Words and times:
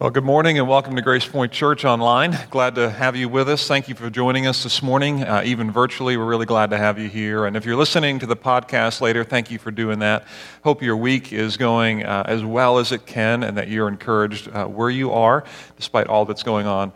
Well, 0.00 0.10
good 0.10 0.22
morning 0.22 0.60
and 0.60 0.68
welcome 0.68 0.94
to 0.94 1.02
Grace 1.02 1.26
Point 1.26 1.50
Church 1.50 1.84
Online. 1.84 2.38
Glad 2.50 2.76
to 2.76 2.88
have 2.88 3.16
you 3.16 3.28
with 3.28 3.48
us. 3.48 3.66
Thank 3.66 3.88
you 3.88 3.96
for 3.96 4.08
joining 4.08 4.46
us 4.46 4.62
this 4.62 4.80
morning, 4.80 5.24
uh, 5.24 5.42
even 5.44 5.72
virtually. 5.72 6.16
We're 6.16 6.24
really 6.24 6.46
glad 6.46 6.70
to 6.70 6.78
have 6.78 7.00
you 7.00 7.08
here. 7.08 7.46
And 7.46 7.56
if 7.56 7.66
you're 7.66 7.74
listening 7.74 8.20
to 8.20 8.26
the 8.26 8.36
podcast 8.36 9.00
later, 9.00 9.24
thank 9.24 9.50
you 9.50 9.58
for 9.58 9.72
doing 9.72 9.98
that. 9.98 10.24
Hope 10.62 10.82
your 10.84 10.96
week 10.96 11.32
is 11.32 11.56
going 11.56 12.04
uh, 12.04 12.22
as 12.26 12.44
well 12.44 12.78
as 12.78 12.92
it 12.92 13.06
can 13.06 13.42
and 13.42 13.56
that 13.58 13.66
you're 13.66 13.88
encouraged 13.88 14.48
uh, 14.52 14.66
where 14.66 14.88
you 14.88 15.10
are, 15.10 15.42
despite 15.74 16.06
all 16.06 16.24
that's 16.24 16.44
going 16.44 16.68
on 16.68 16.92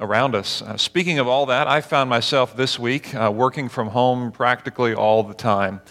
around 0.00 0.34
us. 0.34 0.62
Uh, 0.62 0.78
speaking 0.78 1.18
of 1.18 1.28
all 1.28 1.44
that, 1.44 1.68
I 1.68 1.82
found 1.82 2.08
myself 2.08 2.56
this 2.56 2.78
week 2.78 3.14
uh, 3.14 3.30
working 3.30 3.68
from 3.68 3.88
home 3.88 4.32
practically 4.32 4.94
all 4.94 5.22
the 5.22 5.34
time 5.34 5.82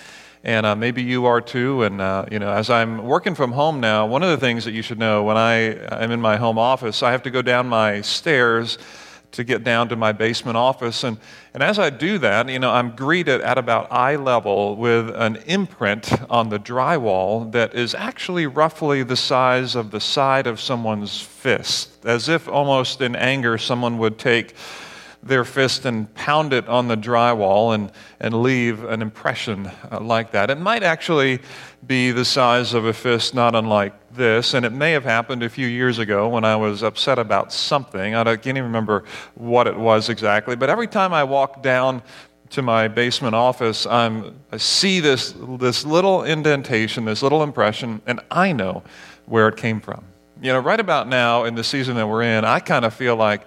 and 0.46 0.66
uh, 0.66 0.76
maybe 0.76 1.02
you 1.02 1.26
are 1.26 1.42
too. 1.42 1.84
And 1.84 2.00
uh, 2.00 2.26
you 2.32 2.40
know, 2.40 2.52
as 2.52 2.70
I'm 2.70 3.04
working 3.04 3.36
from 3.36 3.52
home 3.52 3.80
now, 3.80 4.06
one 4.06 4.24
of 4.24 4.30
the 4.30 4.38
things 4.38 4.64
that 4.66 4.72
you 4.72 4.84
should 4.84 5.00
know 5.00 5.24
when 5.24 5.38
I 5.38 5.54
am 6.04 6.12
in 6.12 6.22
my 6.22 6.38
home 6.38 6.60
office, 6.60 7.04
I 7.04 7.12
have 7.12 7.24
to 7.24 7.32
go 7.32 7.42
down 7.42 7.68
my 7.68 8.02
stairs 8.02 8.78
to 9.32 9.44
get 9.44 9.64
down 9.66 9.90
to 9.90 9.96
my 9.98 10.14
basement 10.14 10.56
office. 10.56 11.04
And, 11.04 11.18
and 11.54 11.62
as 11.62 11.78
I 11.78 11.90
do 11.90 12.18
that, 12.20 12.48
you 12.48 12.60
know, 12.60 12.72
I'm 12.72 12.96
greeted 12.96 13.42
at 13.42 13.58
about 13.58 13.92
eye 13.92 14.16
level 14.16 14.78
with 14.78 15.10
an 15.14 15.38
imprint 15.46 16.10
on 16.30 16.50
the 16.50 16.60
drywall 16.60 17.52
that 17.52 17.74
is 17.76 17.94
actually 17.94 18.48
roughly 18.48 19.04
the 19.04 19.18
size 19.18 19.76
of 19.76 19.92
the 19.92 20.00
side 20.00 20.48
of 20.48 20.62
someone's 20.62 21.20
fist, 21.20 22.06
as 22.06 22.30
if 22.30 22.48
almost 22.48 23.02
in 23.02 23.16
anger 23.16 23.58
someone 23.58 23.98
would 23.98 24.18
take 24.18 24.54
their 25.26 25.44
fist 25.44 25.86
and 25.86 26.14
pound 26.14 26.54
it 26.54 26.68
on 26.68 26.88
the 26.88 26.96
drywall 26.96 27.74
and, 27.74 27.92
and 28.20 28.44
leave 28.44 28.84
an 28.84 29.02
impression 29.02 29.66
uh, 29.92 30.00
like 30.00 30.32
that. 30.32 30.52
It 30.52 30.60
might 30.60 30.84
actually 30.84 31.42
be 31.86 32.12
the 32.12 32.24
size 32.24 32.76
of 32.76 32.86
a 32.86 32.94
fist 32.94 33.34
not 33.34 33.56
unlike 33.56 33.94
this, 34.14 34.54
and 34.54 34.64
it 34.66 34.72
may 34.72 34.92
have 34.92 35.04
happened 35.04 35.42
a 35.42 35.50
few 35.50 35.66
years 35.66 35.98
ago 35.98 36.30
when 36.30 36.46
I 36.46 36.56
was 36.56 36.84
upset 36.84 37.18
about 37.18 37.52
something. 37.52 38.14
I 38.14 38.24
can't 38.24 38.46
even 38.46 38.64
remember 38.64 39.04
what 39.34 39.66
it 39.66 39.76
was 39.76 40.10
exactly, 40.10 40.56
but 40.56 40.70
every 40.70 40.88
time 40.88 41.12
I 41.12 41.24
walk 41.24 41.64
down 41.64 42.04
to 42.52 42.62
my 42.62 42.88
basement 42.88 43.34
office, 43.34 43.88
I'm, 43.88 44.40
I 44.52 44.58
see 44.58 45.00
this, 45.00 45.34
this 45.58 45.86
little 45.86 46.24
indentation, 46.24 47.04
this 47.04 47.24
little 47.24 47.42
impression, 47.42 48.00
and 48.06 48.20
I 48.30 48.52
know 48.52 48.84
where 49.26 49.48
it 49.48 49.58
came 49.58 49.82
from. 49.82 50.04
You 50.40 50.54
know, 50.54 50.60
right 50.60 50.80
about 50.80 51.08
now 51.08 51.46
in 51.46 51.56
the 51.56 51.64
season 51.64 51.96
that 51.96 52.08
we're 52.08 52.22
in, 52.22 52.46
I 52.46 52.60
kind 52.60 52.86
of 52.86 52.94
feel 52.94 53.16
like 53.16 53.42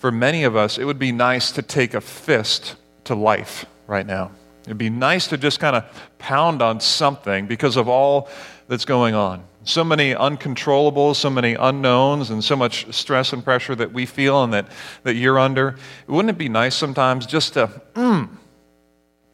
for 0.00 0.10
many 0.10 0.44
of 0.44 0.56
us, 0.56 0.78
it 0.78 0.84
would 0.84 0.98
be 0.98 1.12
nice 1.12 1.52
to 1.52 1.60
take 1.60 1.92
a 1.92 2.00
fist 2.00 2.76
to 3.04 3.14
life 3.14 3.66
right 3.86 4.06
now. 4.06 4.30
It'd 4.64 4.78
be 4.78 4.88
nice 4.88 5.26
to 5.26 5.36
just 5.36 5.60
kind 5.60 5.76
of 5.76 5.84
pound 6.18 6.62
on 6.62 6.80
something 6.80 7.46
because 7.46 7.76
of 7.76 7.86
all 7.86 8.30
that's 8.66 8.86
going 8.86 9.14
on. 9.14 9.44
So 9.64 9.84
many 9.84 10.14
uncontrollables, 10.14 11.16
so 11.16 11.28
many 11.28 11.52
unknowns, 11.52 12.30
and 12.30 12.42
so 12.42 12.56
much 12.56 12.90
stress 12.94 13.34
and 13.34 13.44
pressure 13.44 13.74
that 13.74 13.92
we 13.92 14.06
feel 14.06 14.42
and 14.42 14.54
that, 14.54 14.68
that 15.02 15.16
you're 15.16 15.38
under. 15.38 15.76
Wouldn't 16.06 16.30
it 16.30 16.38
be 16.38 16.48
nice 16.48 16.74
sometimes 16.74 17.26
just 17.26 17.52
to 17.54 17.66
mm, 17.92 18.26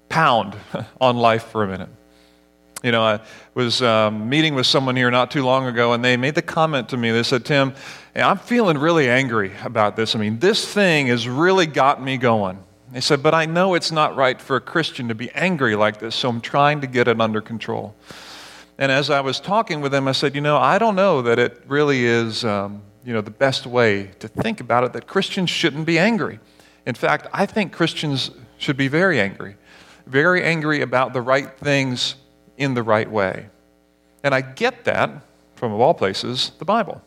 pound 0.09 0.57
on 1.01 1.17
life 1.17 1.45
for 1.45 1.63
a 1.63 1.69
minute? 1.69 1.91
You 2.87 2.93
know, 2.93 3.03
I 3.03 3.19
was 3.55 3.83
um, 3.83 4.29
meeting 4.29 4.55
with 4.55 4.65
someone 4.65 4.95
here 4.95 5.11
not 5.11 5.33
too 5.33 5.45
long 5.45 5.67
ago, 5.67 5.93
and 5.93 6.05
they 6.05 6.17
made 6.17 6.37
the 6.37 6.41
comment 6.41 6.89
to 6.91 6.97
me. 6.97 7.11
They 7.11 7.25
said, 7.25 7.45
Tim, 7.45 7.75
I'm 8.15 8.39
feeling 8.39 8.79
really 8.79 9.11
angry 9.11 9.51
about 9.65 9.97
this. 9.97 10.15
I 10.15 10.21
mean, 10.21 10.39
this 10.39 10.73
thing 10.73 11.09
has 11.09 11.29
really 11.29 11.67
got 11.67 12.01
me 12.01 12.17
going. 12.17 12.63
They 12.93 13.01
said, 13.01 13.25
but 13.25 13.35
I 13.35 13.45
know 13.45 13.75
it's 13.75 13.91
not 13.91 14.15
right 14.15 14.41
for 14.41 14.55
a 14.55 14.61
Christian 14.61 15.09
to 15.09 15.17
be 15.17 15.33
angry 15.33 15.75
like 15.75 15.99
this, 15.99 16.15
so 16.15 16.29
I'm 16.29 16.41
trying 16.41 16.81
to 16.83 16.87
get 16.87 17.09
it 17.09 17.21
under 17.21 17.41
control. 17.41 17.97
And 18.79 18.93
as 18.93 19.11
I 19.11 19.21
was 19.21 19.41
talking 19.41 19.81
with 19.81 19.91
them, 19.91 20.07
I 20.07 20.13
said, 20.13 20.37
you 20.37 20.41
know, 20.41 20.57
I 20.57 20.79
don't 20.79 20.95
know 20.95 21.23
that 21.23 21.41
it 21.41 21.65
really 21.67 22.05
is, 22.05 22.45
um, 22.45 22.83
you 23.05 23.13
know, 23.13 23.21
the 23.21 23.33
best 23.33 23.67
way 23.67 24.13
to 24.21 24.29
think 24.29 24.61
about 24.61 24.85
it, 24.85 24.93
that 24.93 25.09
Christians 25.09 25.51
shouldn't 25.51 25.87
be 25.87 25.99
angry. 25.99 26.39
In 26.87 26.95
fact, 26.95 27.27
I 27.33 27.47
think 27.47 27.73
Christians 27.73 28.31
should 28.59 28.77
be 28.77 28.87
very 28.87 29.21
angry, 29.21 29.57
very 30.07 30.45
angry 30.45 30.83
about 30.83 31.15
the 31.15 31.21
right 31.21 31.51
things 31.59 32.15
in 32.57 32.75
the 32.75 32.83
right 32.83 33.11
way. 33.11 33.47
And 34.23 34.35
I 34.35 34.41
get 34.41 34.85
that 34.85 35.23
from, 35.55 35.73
of 35.73 35.81
all 35.81 35.95
places, 35.95 36.53
the 36.59 36.65
Bible. 36.65 37.01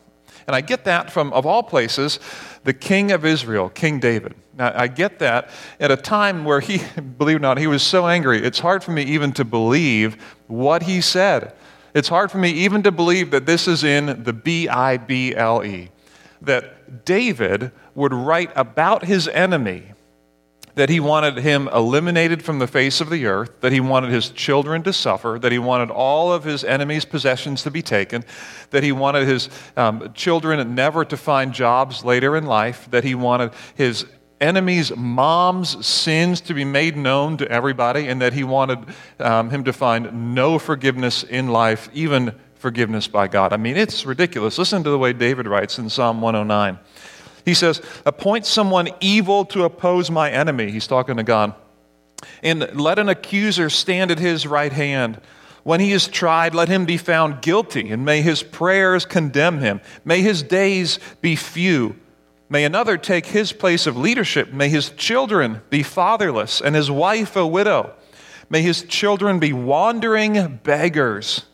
And 0.46 0.56
I 0.56 0.60
get 0.60 0.84
that 0.84 1.10
from, 1.10 1.32
of 1.32 1.46
all 1.46 1.62
places, 1.62 2.18
the 2.64 2.72
king 2.72 3.12
of 3.12 3.24
Israel, 3.24 3.68
King 3.68 4.00
David. 4.00 4.34
Now, 4.56 4.72
I 4.74 4.88
get 4.88 5.18
that 5.20 5.50
at 5.78 5.90
a 5.90 5.96
time 5.96 6.44
where 6.44 6.60
he, 6.60 6.82
believe 7.18 7.36
it 7.36 7.38
or 7.38 7.40
not, 7.40 7.58
he 7.58 7.66
was 7.66 7.82
so 7.82 8.06
angry. 8.06 8.42
It's 8.42 8.58
hard 8.58 8.82
for 8.82 8.90
me 8.90 9.02
even 9.02 9.32
to 9.32 9.44
believe 9.44 10.16
what 10.46 10.82
he 10.82 11.00
said. 11.00 11.54
It's 11.94 12.08
hard 12.08 12.30
for 12.30 12.38
me 12.38 12.50
even 12.50 12.82
to 12.84 12.92
believe 12.92 13.30
that 13.32 13.46
this 13.46 13.66
is 13.66 13.84
in 13.84 14.22
the 14.22 14.32
B 14.32 14.68
I 14.68 14.96
B 14.96 15.34
L 15.34 15.64
E, 15.64 15.90
that 16.40 17.04
David 17.04 17.72
would 17.94 18.14
write 18.14 18.52
about 18.54 19.04
his 19.04 19.26
enemy 19.28 19.92
that 20.80 20.88
he 20.88 20.98
wanted 20.98 21.36
him 21.36 21.68
eliminated 21.74 22.42
from 22.42 22.58
the 22.58 22.66
face 22.66 23.02
of 23.02 23.10
the 23.10 23.26
earth, 23.26 23.60
that 23.60 23.70
he 23.70 23.80
wanted 23.80 24.10
his 24.10 24.30
children 24.30 24.82
to 24.82 24.94
suffer, 24.94 25.38
that 25.38 25.52
he 25.52 25.58
wanted 25.58 25.90
all 25.90 26.32
of 26.32 26.42
his 26.44 26.64
enemies' 26.64 27.04
possessions 27.04 27.62
to 27.62 27.70
be 27.70 27.82
taken, 27.82 28.24
that 28.70 28.82
he 28.82 28.90
wanted 28.90 29.28
his 29.28 29.50
um, 29.76 30.10
children 30.14 30.74
never 30.74 31.04
to 31.04 31.18
find 31.18 31.52
jobs 31.52 32.02
later 32.02 32.34
in 32.34 32.46
life, 32.46 32.90
that 32.92 33.04
he 33.04 33.14
wanted 33.14 33.52
his 33.74 34.06
enemies' 34.40 34.90
moms' 34.96 35.84
sins 35.84 36.40
to 36.40 36.54
be 36.54 36.64
made 36.64 36.96
known 36.96 37.36
to 37.36 37.46
everybody, 37.52 38.08
and 38.08 38.22
that 38.22 38.32
he 38.32 38.42
wanted 38.42 38.78
um, 39.18 39.50
him 39.50 39.62
to 39.64 39.74
find 39.74 40.34
no 40.34 40.58
forgiveness 40.58 41.24
in 41.24 41.48
life, 41.48 41.90
even 41.92 42.34
forgiveness 42.54 43.06
by 43.06 43.28
God. 43.28 43.52
I 43.52 43.58
mean, 43.58 43.76
it's 43.76 44.06
ridiculous. 44.06 44.56
Listen 44.56 44.82
to 44.82 44.88
the 44.88 44.98
way 44.98 45.12
David 45.12 45.46
writes 45.46 45.78
in 45.78 45.90
Psalm 45.90 46.22
109. 46.22 46.78
He 47.44 47.54
says, 47.54 47.80
Appoint 48.04 48.46
someone 48.46 48.88
evil 49.00 49.44
to 49.46 49.64
oppose 49.64 50.10
my 50.10 50.30
enemy. 50.30 50.70
He's 50.70 50.86
talking 50.86 51.16
to 51.16 51.22
God. 51.22 51.54
And 52.42 52.78
let 52.78 52.98
an 52.98 53.08
accuser 53.08 53.70
stand 53.70 54.10
at 54.10 54.18
his 54.18 54.46
right 54.46 54.72
hand. 54.72 55.20
When 55.62 55.80
he 55.80 55.92
is 55.92 56.08
tried, 56.08 56.54
let 56.54 56.68
him 56.68 56.86
be 56.86 56.96
found 56.96 57.42
guilty, 57.42 57.90
and 57.90 58.04
may 58.04 58.22
his 58.22 58.42
prayers 58.42 59.04
condemn 59.04 59.58
him. 59.58 59.80
May 60.04 60.22
his 60.22 60.42
days 60.42 60.98
be 61.20 61.36
few. 61.36 61.96
May 62.48 62.64
another 62.64 62.96
take 62.96 63.26
his 63.26 63.52
place 63.52 63.86
of 63.86 63.96
leadership. 63.96 64.52
May 64.52 64.68
his 64.68 64.90
children 64.90 65.60
be 65.70 65.82
fatherless, 65.82 66.60
and 66.60 66.74
his 66.74 66.90
wife 66.90 67.36
a 67.36 67.46
widow. 67.46 67.94
May 68.48 68.62
his 68.62 68.82
children 68.82 69.38
be 69.38 69.52
wandering 69.52 70.60
beggars. 70.64 71.44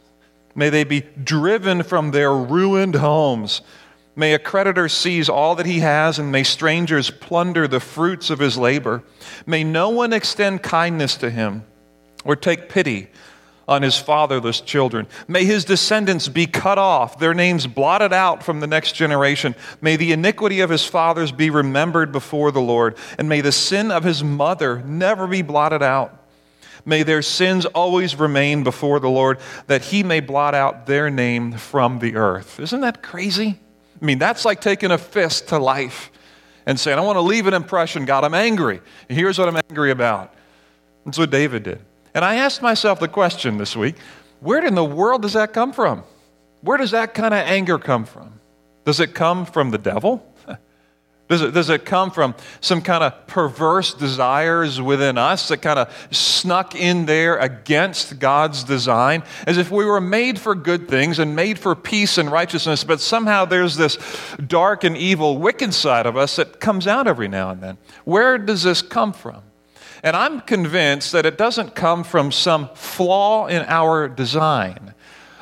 May 0.54 0.70
they 0.70 0.84
be 0.84 1.02
driven 1.22 1.82
from 1.82 2.12
their 2.12 2.32
ruined 2.34 2.94
homes. 2.94 3.60
May 4.18 4.32
a 4.32 4.38
creditor 4.38 4.88
seize 4.88 5.28
all 5.28 5.54
that 5.56 5.66
he 5.66 5.80
has, 5.80 6.18
and 6.18 6.32
may 6.32 6.42
strangers 6.42 7.10
plunder 7.10 7.68
the 7.68 7.80
fruits 7.80 8.30
of 8.30 8.38
his 8.38 8.56
labor. 8.56 9.02
May 9.44 9.62
no 9.62 9.90
one 9.90 10.14
extend 10.14 10.62
kindness 10.62 11.16
to 11.18 11.28
him 11.28 11.64
or 12.24 12.34
take 12.34 12.70
pity 12.70 13.08
on 13.68 13.82
his 13.82 13.98
fatherless 13.98 14.60
children. 14.62 15.06
May 15.28 15.44
his 15.44 15.66
descendants 15.66 16.28
be 16.28 16.46
cut 16.46 16.78
off, 16.78 17.18
their 17.18 17.34
names 17.34 17.66
blotted 17.66 18.12
out 18.12 18.42
from 18.42 18.60
the 18.60 18.66
next 18.66 18.92
generation. 18.92 19.54
May 19.82 19.96
the 19.96 20.12
iniquity 20.12 20.60
of 20.60 20.70
his 20.70 20.86
fathers 20.86 21.30
be 21.30 21.50
remembered 21.50 22.10
before 22.10 22.52
the 22.52 22.60
Lord, 22.60 22.96
and 23.18 23.28
may 23.28 23.42
the 23.42 23.52
sin 23.52 23.90
of 23.90 24.04
his 24.04 24.24
mother 24.24 24.82
never 24.86 25.26
be 25.26 25.42
blotted 25.42 25.82
out. 25.82 26.24
May 26.86 27.02
their 27.02 27.22
sins 27.22 27.66
always 27.66 28.14
remain 28.14 28.62
before 28.62 29.00
the 29.00 29.10
Lord, 29.10 29.40
that 29.66 29.82
he 29.82 30.04
may 30.04 30.20
blot 30.20 30.54
out 30.54 30.86
their 30.86 31.10
name 31.10 31.52
from 31.52 31.98
the 31.98 32.14
earth. 32.14 32.60
Isn't 32.60 32.80
that 32.80 33.02
crazy? 33.02 33.58
I 34.00 34.04
mean, 34.04 34.18
that's 34.18 34.44
like 34.44 34.60
taking 34.60 34.90
a 34.90 34.98
fist 34.98 35.48
to 35.48 35.58
life 35.58 36.10
and 36.66 36.78
saying, 36.78 36.98
I 36.98 37.02
want 37.02 37.16
to 37.16 37.22
leave 37.22 37.46
an 37.46 37.54
impression, 37.54 38.04
God, 38.04 38.24
I'm 38.24 38.34
angry. 38.34 38.80
Here's 39.08 39.38
what 39.38 39.48
I'm 39.48 39.56
angry 39.70 39.90
about. 39.90 40.34
That's 41.04 41.18
what 41.18 41.30
David 41.30 41.62
did. 41.62 41.80
And 42.14 42.24
I 42.24 42.36
asked 42.36 42.62
myself 42.62 43.00
the 43.00 43.08
question 43.08 43.58
this 43.58 43.76
week 43.76 43.96
where 44.40 44.64
in 44.64 44.74
the 44.74 44.84
world 44.84 45.22
does 45.22 45.32
that 45.32 45.52
come 45.52 45.72
from? 45.72 46.04
Where 46.60 46.76
does 46.76 46.90
that 46.90 47.14
kind 47.14 47.32
of 47.32 47.40
anger 47.40 47.78
come 47.78 48.04
from? 48.04 48.40
Does 48.84 49.00
it 49.00 49.14
come 49.14 49.46
from 49.46 49.70
the 49.70 49.78
devil? 49.78 50.24
Does 51.28 51.42
it, 51.42 51.54
does 51.54 51.70
it 51.70 51.84
come 51.84 52.12
from 52.12 52.36
some 52.60 52.80
kind 52.80 53.02
of 53.02 53.26
perverse 53.26 53.92
desires 53.94 54.80
within 54.80 55.18
us 55.18 55.48
that 55.48 55.58
kind 55.58 55.78
of 55.78 55.92
snuck 56.12 56.76
in 56.76 57.06
there 57.06 57.36
against 57.36 58.20
God's 58.20 58.62
design? 58.62 59.24
As 59.44 59.58
if 59.58 59.70
we 59.70 59.84
were 59.84 60.00
made 60.00 60.38
for 60.38 60.54
good 60.54 60.88
things 60.88 61.18
and 61.18 61.34
made 61.34 61.58
for 61.58 61.74
peace 61.74 62.16
and 62.16 62.30
righteousness, 62.30 62.84
but 62.84 63.00
somehow 63.00 63.44
there's 63.44 63.76
this 63.76 63.98
dark 64.46 64.84
and 64.84 64.96
evil, 64.96 65.38
wicked 65.38 65.74
side 65.74 66.06
of 66.06 66.16
us 66.16 66.36
that 66.36 66.60
comes 66.60 66.86
out 66.86 67.08
every 67.08 67.28
now 67.28 67.50
and 67.50 67.60
then. 67.60 67.78
Where 68.04 68.38
does 68.38 68.62
this 68.62 68.80
come 68.80 69.12
from? 69.12 69.42
And 70.04 70.14
I'm 70.14 70.42
convinced 70.42 71.10
that 71.10 71.26
it 71.26 71.36
doesn't 71.36 71.74
come 71.74 72.04
from 72.04 72.30
some 72.30 72.68
flaw 72.74 73.46
in 73.46 73.64
our 73.66 74.06
design. 74.06 74.94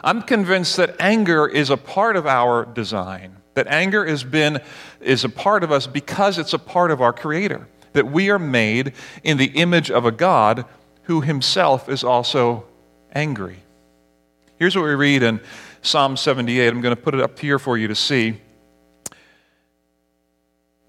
I'm 0.03 0.23
convinced 0.23 0.79
that 0.79 0.97
anger 0.99 1.47
is 1.47 1.69
a 1.69 1.77
part 1.77 2.17
of 2.17 2.27
our 2.27 2.65
design. 2.65 3.37
That 3.55 3.67
anger 3.69 4.05
has 4.05 4.25
been, 4.25 4.61
is 5.01 5.25
a 5.25 5.29
part 5.29 5.65
of 5.65 5.71
us 5.71 5.87
because 5.87 6.39
it's 6.39 6.53
a 6.53 6.59
part 6.59 6.91
of 6.91 7.01
our 7.01 7.13
Creator. 7.13 7.69
That 7.93 8.07
we 8.07 8.31
are 8.31 8.39
made 8.39 8.93
in 9.23 9.37
the 9.37 9.47
image 9.47 9.91
of 9.91 10.05
a 10.05 10.11
God 10.11 10.65
who 11.05 11.21
himself 11.21 11.89
is 11.89 12.03
also 12.03 12.65
angry. 13.13 13.59
Here's 14.57 14.75
what 14.75 14.85
we 14.85 14.95
read 14.95 15.23
in 15.23 15.41
Psalm 15.83 16.17
78. 16.17 16.69
I'm 16.69 16.81
going 16.81 16.95
to 16.95 17.01
put 17.01 17.15
it 17.15 17.21
up 17.21 17.39
here 17.39 17.59
for 17.59 17.79
you 17.79 17.89
to 17.89 17.95
see. 17.95 18.41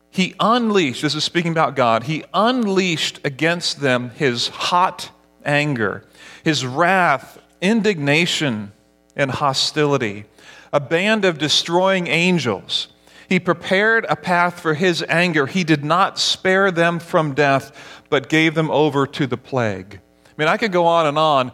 he 0.10 0.34
unleashed, 0.40 1.02
this 1.02 1.14
is 1.14 1.24
speaking 1.26 1.52
about 1.52 1.76
God, 1.76 2.04
he 2.04 2.24
unleashed 2.34 3.20
against 3.26 3.82
them 3.82 4.12
his 4.12 4.48
hot 4.48 5.12
anger, 5.44 6.06
his 6.44 6.66
wrath, 6.66 7.38
indignation, 7.62 8.72
and 9.16 9.30
hostility, 9.30 10.26
a 10.74 10.80
band 10.80 11.26
of 11.26 11.38
destroying 11.38 12.08
angels. 12.08 12.88
He 13.28 13.40
prepared 13.40 14.06
a 14.08 14.16
path 14.16 14.60
for 14.60 14.74
his 14.74 15.04
anger. 15.10 15.48
He 15.48 15.64
did 15.64 15.84
not 15.84 16.20
spare 16.20 16.72
them 16.72 17.00
from 17.00 17.34
death, 17.34 18.04
but 18.10 18.30
gave 18.30 18.54
them 18.56 18.70
over 18.70 19.08
to 19.08 19.28
the 19.28 19.38
plague. 19.38 20.00
I 20.26 20.32
mean, 20.38 20.48
I 20.48 20.58
could 20.58 20.72
go 20.72 20.86
on 20.86 21.08
and 21.08 21.18
on 21.18 21.52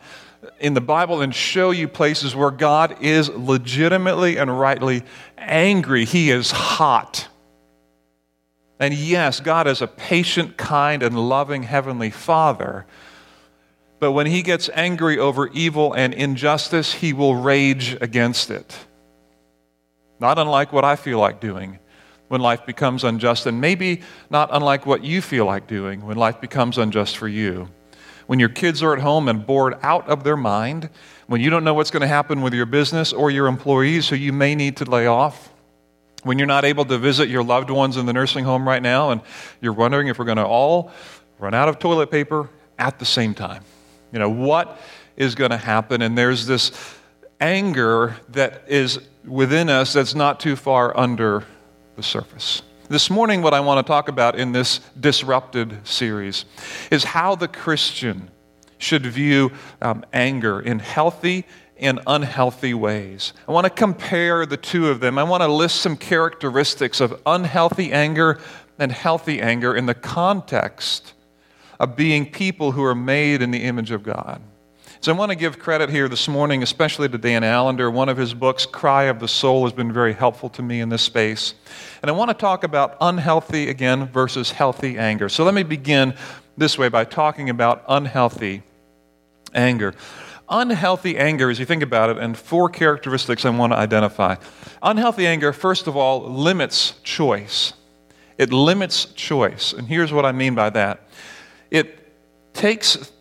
in 0.59 0.73
the 0.73 0.81
Bible 0.81 1.21
and 1.21 1.33
show 1.33 1.71
you 1.71 1.87
places 1.87 2.35
where 2.35 2.51
God 2.51 2.97
is 3.01 3.29
legitimately 3.29 4.37
and 4.37 4.59
rightly 4.59 5.03
angry. 5.37 6.05
He 6.05 6.31
is 6.31 6.51
hot. 6.51 7.27
And 8.79 8.93
yes, 8.93 9.39
God 9.39 9.67
is 9.67 9.81
a 9.81 9.87
patient, 9.87 10.57
kind, 10.57 11.03
and 11.03 11.29
loving 11.29 11.63
Heavenly 11.63 12.09
Father. 12.09 12.87
But 13.99 14.13
when 14.13 14.25
He 14.25 14.41
gets 14.41 14.69
angry 14.73 15.19
over 15.19 15.47
evil 15.49 15.93
and 15.93 16.13
injustice, 16.13 16.95
He 16.95 17.13
will 17.13 17.35
rage 17.35 17.95
against 18.01 18.49
it. 18.49 18.79
Not 20.21 20.37
unlike 20.37 20.71
what 20.71 20.85
I 20.85 20.95
feel 20.95 21.17
like 21.19 21.41
doing 21.41 21.79
when 22.27 22.41
life 22.41 22.65
becomes 22.65 23.03
unjust, 23.03 23.47
and 23.47 23.59
maybe 23.59 24.03
not 24.29 24.49
unlike 24.53 24.85
what 24.85 25.03
you 25.03 25.19
feel 25.19 25.45
like 25.45 25.67
doing 25.67 26.05
when 26.05 26.15
life 26.15 26.39
becomes 26.39 26.77
unjust 26.77 27.17
for 27.17 27.27
you. 27.27 27.67
When 28.27 28.39
your 28.39 28.47
kids 28.47 28.83
are 28.83 28.93
at 28.93 29.01
home 29.01 29.27
and 29.27 29.45
bored 29.45 29.77
out 29.81 30.07
of 30.07 30.23
their 30.23 30.37
mind, 30.37 30.89
when 31.25 31.41
you 31.41 31.49
don't 31.49 31.63
know 31.63 31.73
what's 31.73 31.89
going 31.89 32.01
to 32.01 32.07
happen 32.07 32.41
with 32.43 32.53
your 32.53 32.67
business 32.67 33.11
or 33.11 33.31
your 33.31 33.47
employees 33.47 34.07
who 34.07 34.15
you 34.15 34.31
may 34.31 34.53
need 34.53 34.77
to 34.77 34.85
lay 34.85 35.07
off, 35.07 35.51
when 36.23 36.37
you're 36.37 36.47
not 36.47 36.65
able 36.65 36.85
to 36.85 36.99
visit 36.99 37.27
your 37.27 37.43
loved 37.43 37.71
ones 37.71 37.97
in 37.97 38.05
the 38.05 38.13
nursing 38.13 38.45
home 38.45 38.67
right 38.67 38.83
now 38.83 39.09
and 39.09 39.21
you're 39.59 39.73
wondering 39.73 40.07
if 40.07 40.19
we're 40.19 40.25
going 40.25 40.37
to 40.37 40.45
all 40.45 40.91
run 41.39 41.55
out 41.55 41.67
of 41.67 41.79
toilet 41.79 42.11
paper 42.11 42.47
at 42.77 42.99
the 42.99 43.05
same 43.05 43.33
time. 43.33 43.63
You 44.13 44.19
know, 44.19 44.29
what 44.29 44.79
is 45.17 45.33
going 45.33 45.51
to 45.51 45.57
happen? 45.57 46.03
And 46.03 46.15
there's 46.15 46.45
this 46.45 46.69
anger 47.41 48.15
that 48.29 48.63
is 48.67 48.99
within 49.25 49.69
us 49.69 49.93
that's 49.93 50.15
not 50.15 50.39
too 50.39 50.55
far 50.55 50.95
under 50.97 51.43
the 51.95 52.03
surface. 52.03 52.61
This 52.87 53.09
morning, 53.09 53.41
what 53.41 53.53
I 53.53 53.59
want 53.59 53.85
to 53.85 53.89
talk 53.89 54.09
about 54.09 54.37
in 54.37 54.51
this 54.51 54.79
disrupted 54.99 55.85
series 55.87 56.45
is 56.91 57.03
how 57.03 57.35
the 57.35 57.47
Christian 57.47 58.29
should 58.77 59.05
view 59.05 59.51
um, 59.81 60.03
anger 60.13 60.59
in 60.59 60.79
healthy 60.79 61.45
and 61.77 61.99
unhealthy 62.05 62.73
ways. 62.73 63.33
I 63.47 63.51
want 63.51 63.65
to 63.65 63.69
compare 63.69 64.45
the 64.45 64.57
two 64.57 64.89
of 64.89 64.99
them. 64.99 65.17
I 65.17 65.23
want 65.23 65.41
to 65.41 65.47
list 65.47 65.77
some 65.77 65.97
characteristics 65.97 67.01
of 67.01 67.19
unhealthy 67.25 67.91
anger 67.91 68.39
and 68.77 68.91
healthy 68.91 69.41
anger 69.41 69.75
in 69.75 69.85
the 69.85 69.93
context 69.93 71.13
of 71.79 71.95
being 71.95 72.29
people 72.29 72.71
who 72.71 72.83
are 72.83 72.95
made 72.95 73.41
in 73.41 73.51
the 73.51 73.63
image 73.63 73.91
of 73.91 74.03
God. 74.03 74.41
So 75.01 75.11
I 75.11 75.17
want 75.17 75.31
to 75.31 75.35
give 75.35 75.57
credit 75.57 75.89
here 75.89 76.07
this 76.07 76.27
morning, 76.27 76.61
especially 76.61 77.09
to 77.09 77.17
Dan 77.17 77.43
Allender. 77.43 77.89
One 77.89 78.07
of 78.07 78.17
his 78.17 78.35
books, 78.35 78.67
Cry 78.67 79.05
of 79.05 79.19
the 79.19 79.27
Soul, 79.27 79.63
has 79.63 79.73
been 79.73 79.91
very 79.91 80.13
helpful 80.13 80.47
to 80.49 80.61
me 80.61 80.79
in 80.79 80.89
this 80.89 81.01
space. 81.01 81.55
And 82.03 82.11
I 82.11 82.13
want 82.13 82.29
to 82.29 82.35
talk 82.35 82.63
about 82.63 82.97
unhealthy 83.01 83.69
again 83.69 84.05
versus 84.09 84.51
healthy 84.51 84.99
anger. 84.99 85.27
So 85.27 85.43
let 85.43 85.55
me 85.55 85.63
begin 85.63 86.13
this 86.55 86.77
way 86.77 86.87
by 86.87 87.05
talking 87.05 87.49
about 87.49 87.83
unhealthy 87.87 88.61
anger 89.55 89.95
unhealthy 90.47 91.17
anger, 91.17 91.49
as 91.49 91.57
you 91.57 91.65
think 91.65 91.81
about 91.81 92.09
it, 92.09 92.17
and 92.17 92.37
four 92.37 92.67
characteristics 92.67 93.45
I 93.45 93.49
want 93.51 93.71
to 93.71 93.77
identify. 93.77 94.35
Unhealthy 94.83 95.25
anger, 95.25 95.53
first 95.53 95.87
of 95.87 95.95
all, 95.95 96.29
limits 96.29 96.95
choice. 97.03 97.71
It 98.37 98.51
limits 98.51 99.05
choice. 99.05 99.71
And 99.71 99.87
here's 99.87 100.11
what 100.11 100.25
I 100.25 100.33
mean 100.33 100.53
by 100.53 100.69
that 100.71 101.07
it 101.71 102.53
takes 102.53 103.11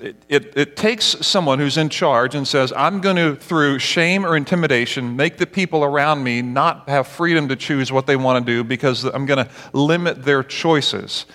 it, 0.00 0.16
it, 0.28 0.56
it, 0.56 0.76
takes 0.76 1.04
someone 1.04 1.58
who's 1.58 1.76
in 1.76 1.88
charge 1.88 2.34
and 2.34 2.46
says, 2.46 2.72
I'm 2.76 3.00
going 3.00 3.16
to, 3.16 3.36
through 3.36 3.78
shame 3.78 4.26
or 4.26 4.36
intimidation, 4.36 5.16
make 5.16 5.38
the 5.38 5.46
people 5.46 5.84
around 5.84 6.24
me 6.24 6.42
not 6.42 6.88
have 6.88 7.06
freedom 7.06 7.48
to 7.48 7.56
choose 7.56 7.92
what 7.92 8.06
they 8.06 8.16
want 8.16 8.44
to 8.44 8.52
do 8.52 8.64
because 8.64 9.04
I'm 9.04 9.24
going 9.24 9.44
to 9.44 9.50
limit 9.72 10.24
their 10.24 10.42
choices 10.42 11.26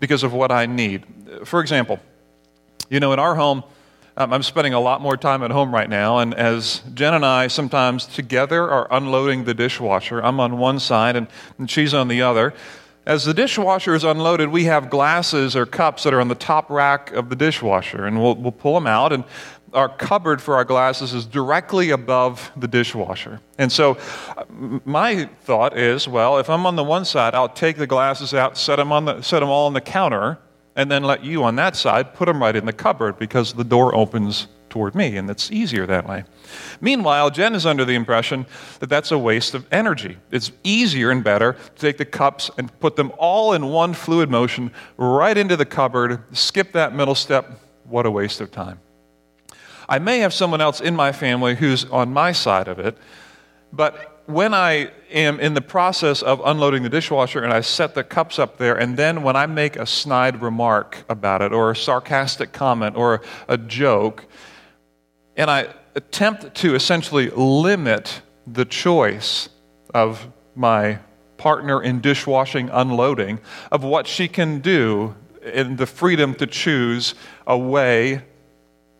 because 0.00 0.22
of 0.22 0.32
what 0.32 0.52
I 0.52 0.66
need. 0.66 1.04
For 1.44 1.60
example, 1.60 1.98
you 2.88 3.00
know, 3.00 3.12
in 3.12 3.18
our 3.18 3.34
home, 3.34 3.64
um, 4.16 4.32
I'm 4.32 4.42
spending 4.42 4.74
a 4.74 4.80
lot 4.80 5.00
more 5.00 5.16
time 5.16 5.42
at 5.42 5.50
home 5.50 5.72
right 5.72 5.88
now, 5.88 6.18
and 6.18 6.34
as 6.34 6.82
Jen 6.94 7.14
and 7.14 7.24
I 7.24 7.46
sometimes 7.46 8.06
together 8.06 8.68
are 8.68 8.88
unloading 8.90 9.44
the 9.44 9.54
dishwasher, 9.54 10.20
I'm 10.20 10.40
on 10.40 10.58
one 10.58 10.80
side 10.80 11.14
and, 11.14 11.28
and 11.56 11.70
she's 11.70 11.94
on 11.94 12.08
the 12.08 12.22
other. 12.22 12.54
As 13.08 13.24
the 13.24 13.32
dishwasher 13.32 13.94
is 13.94 14.04
unloaded, 14.04 14.50
we 14.50 14.64
have 14.64 14.90
glasses 14.90 15.56
or 15.56 15.64
cups 15.64 16.02
that 16.02 16.12
are 16.12 16.20
on 16.20 16.28
the 16.28 16.34
top 16.34 16.68
rack 16.68 17.10
of 17.12 17.30
the 17.30 17.36
dishwasher, 17.36 18.04
and 18.04 18.22
we'll, 18.22 18.34
we'll 18.34 18.52
pull 18.52 18.74
them 18.74 18.86
out. 18.86 19.14
And 19.14 19.24
our 19.72 19.88
cupboard 19.88 20.42
for 20.42 20.56
our 20.56 20.64
glasses 20.66 21.14
is 21.14 21.24
directly 21.24 21.88
above 21.88 22.50
the 22.54 22.68
dishwasher. 22.68 23.40
And 23.56 23.72
so 23.72 23.96
uh, 24.36 24.44
my 24.84 25.24
thought 25.40 25.78
is, 25.78 26.06
well, 26.06 26.36
if 26.36 26.50
I'm 26.50 26.66
on 26.66 26.76
the 26.76 26.84
one 26.84 27.06
side, 27.06 27.34
I'll 27.34 27.48
take 27.48 27.78
the 27.78 27.86
glasses 27.86 28.34
out, 28.34 28.58
set 28.58 28.76
them, 28.76 28.92
on 28.92 29.06
the, 29.06 29.22
set 29.22 29.40
them 29.40 29.48
all 29.48 29.68
on 29.68 29.72
the 29.72 29.80
counter, 29.80 30.36
and 30.76 30.90
then 30.90 31.02
let 31.02 31.24
you 31.24 31.44
on 31.44 31.56
that 31.56 31.76
side 31.76 32.12
put 32.12 32.26
them 32.26 32.42
right 32.42 32.54
in 32.54 32.66
the 32.66 32.74
cupboard 32.74 33.18
because 33.18 33.54
the 33.54 33.64
door 33.64 33.94
opens 33.94 34.48
toward 34.70 34.94
me, 34.94 35.16
and 35.16 35.28
it's 35.30 35.50
easier 35.50 35.86
that 35.86 36.06
way. 36.08 36.24
Meanwhile, 36.80 37.30
Jen 37.30 37.54
is 37.54 37.66
under 37.66 37.84
the 37.84 37.94
impression 37.94 38.46
that 38.80 38.88
that's 38.88 39.10
a 39.10 39.18
waste 39.18 39.54
of 39.54 39.66
energy. 39.72 40.18
It's 40.30 40.52
easier 40.64 41.10
and 41.10 41.22
better 41.22 41.54
to 41.54 41.80
take 41.80 41.98
the 41.98 42.04
cups 42.04 42.50
and 42.58 42.76
put 42.80 42.96
them 42.96 43.12
all 43.18 43.52
in 43.52 43.66
one 43.66 43.94
fluid 43.94 44.30
motion 44.30 44.72
right 44.96 45.36
into 45.36 45.56
the 45.56 45.66
cupboard, 45.66 46.22
skip 46.36 46.72
that 46.72 46.94
middle 46.94 47.14
step. 47.14 47.60
What 47.84 48.06
a 48.06 48.10
waste 48.10 48.40
of 48.40 48.50
time. 48.50 48.80
I 49.88 49.98
may 49.98 50.18
have 50.18 50.34
someone 50.34 50.60
else 50.60 50.80
in 50.80 50.94
my 50.94 51.12
family 51.12 51.54
who's 51.54 51.84
on 51.86 52.12
my 52.12 52.32
side 52.32 52.68
of 52.68 52.78
it, 52.78 52.98
but 53.72 54.22
when 54.28 54.52
I 54.52 54.90
am 55.10 55.40
in 55.40 55.54
the 55.54 55.62
process 55.62 56.20
of 56.20 56.42
unloading 56.44 56.82
the 56.82 56.90
dishwasher 56.90 57.42
and 57.42 57.50
I 57.50 57.62
set 57.62 57.94
the 57.94 58.04
cups 58.04 58.38
up 58.38 58.58
there, 58.58 58.76
and 58.76 58.94
then 58.94 59.22
when 59.22 59.36
I 59.36 59.46
make 59.46 59.76
a 59.76 59.86
snide 59.86 60.42
remark 60.42 61.02
about 61.08 61.40
it, 61.40 61.50
or 61.50 61.70
a 61.70 61.76
sarcastic 61.76 62.52
comment, 62.52 62.94
or 62.94 63.22
a 63.48 63.56
joke, 63.56 64.26
and 65.38 65.50
I 65.50 65.68
attempt 65.94 66.54
to 66.56 66.74
essentially 66.74 67.30
limit 67.30 68.20
the 68.46 68.64
choice 68.64 69.48
of 69.94 70.28
my 70.54 70.98
partner 71.36 71.80
in 71.82 72.00
dishwashing 72.00 72.68
unloading 72.70 73.38
of 73.70 73.84
what 73.84 74.06
she 74.06 74.26
can 74.26 74.58
do 74.58 75.14
in 75.42 75.76
the 75.76 75.86
freedom 75.86 76.34
to 76.34 76.46
choose 76.46 77.14
a 77.46 77.56
way 77.56 78.22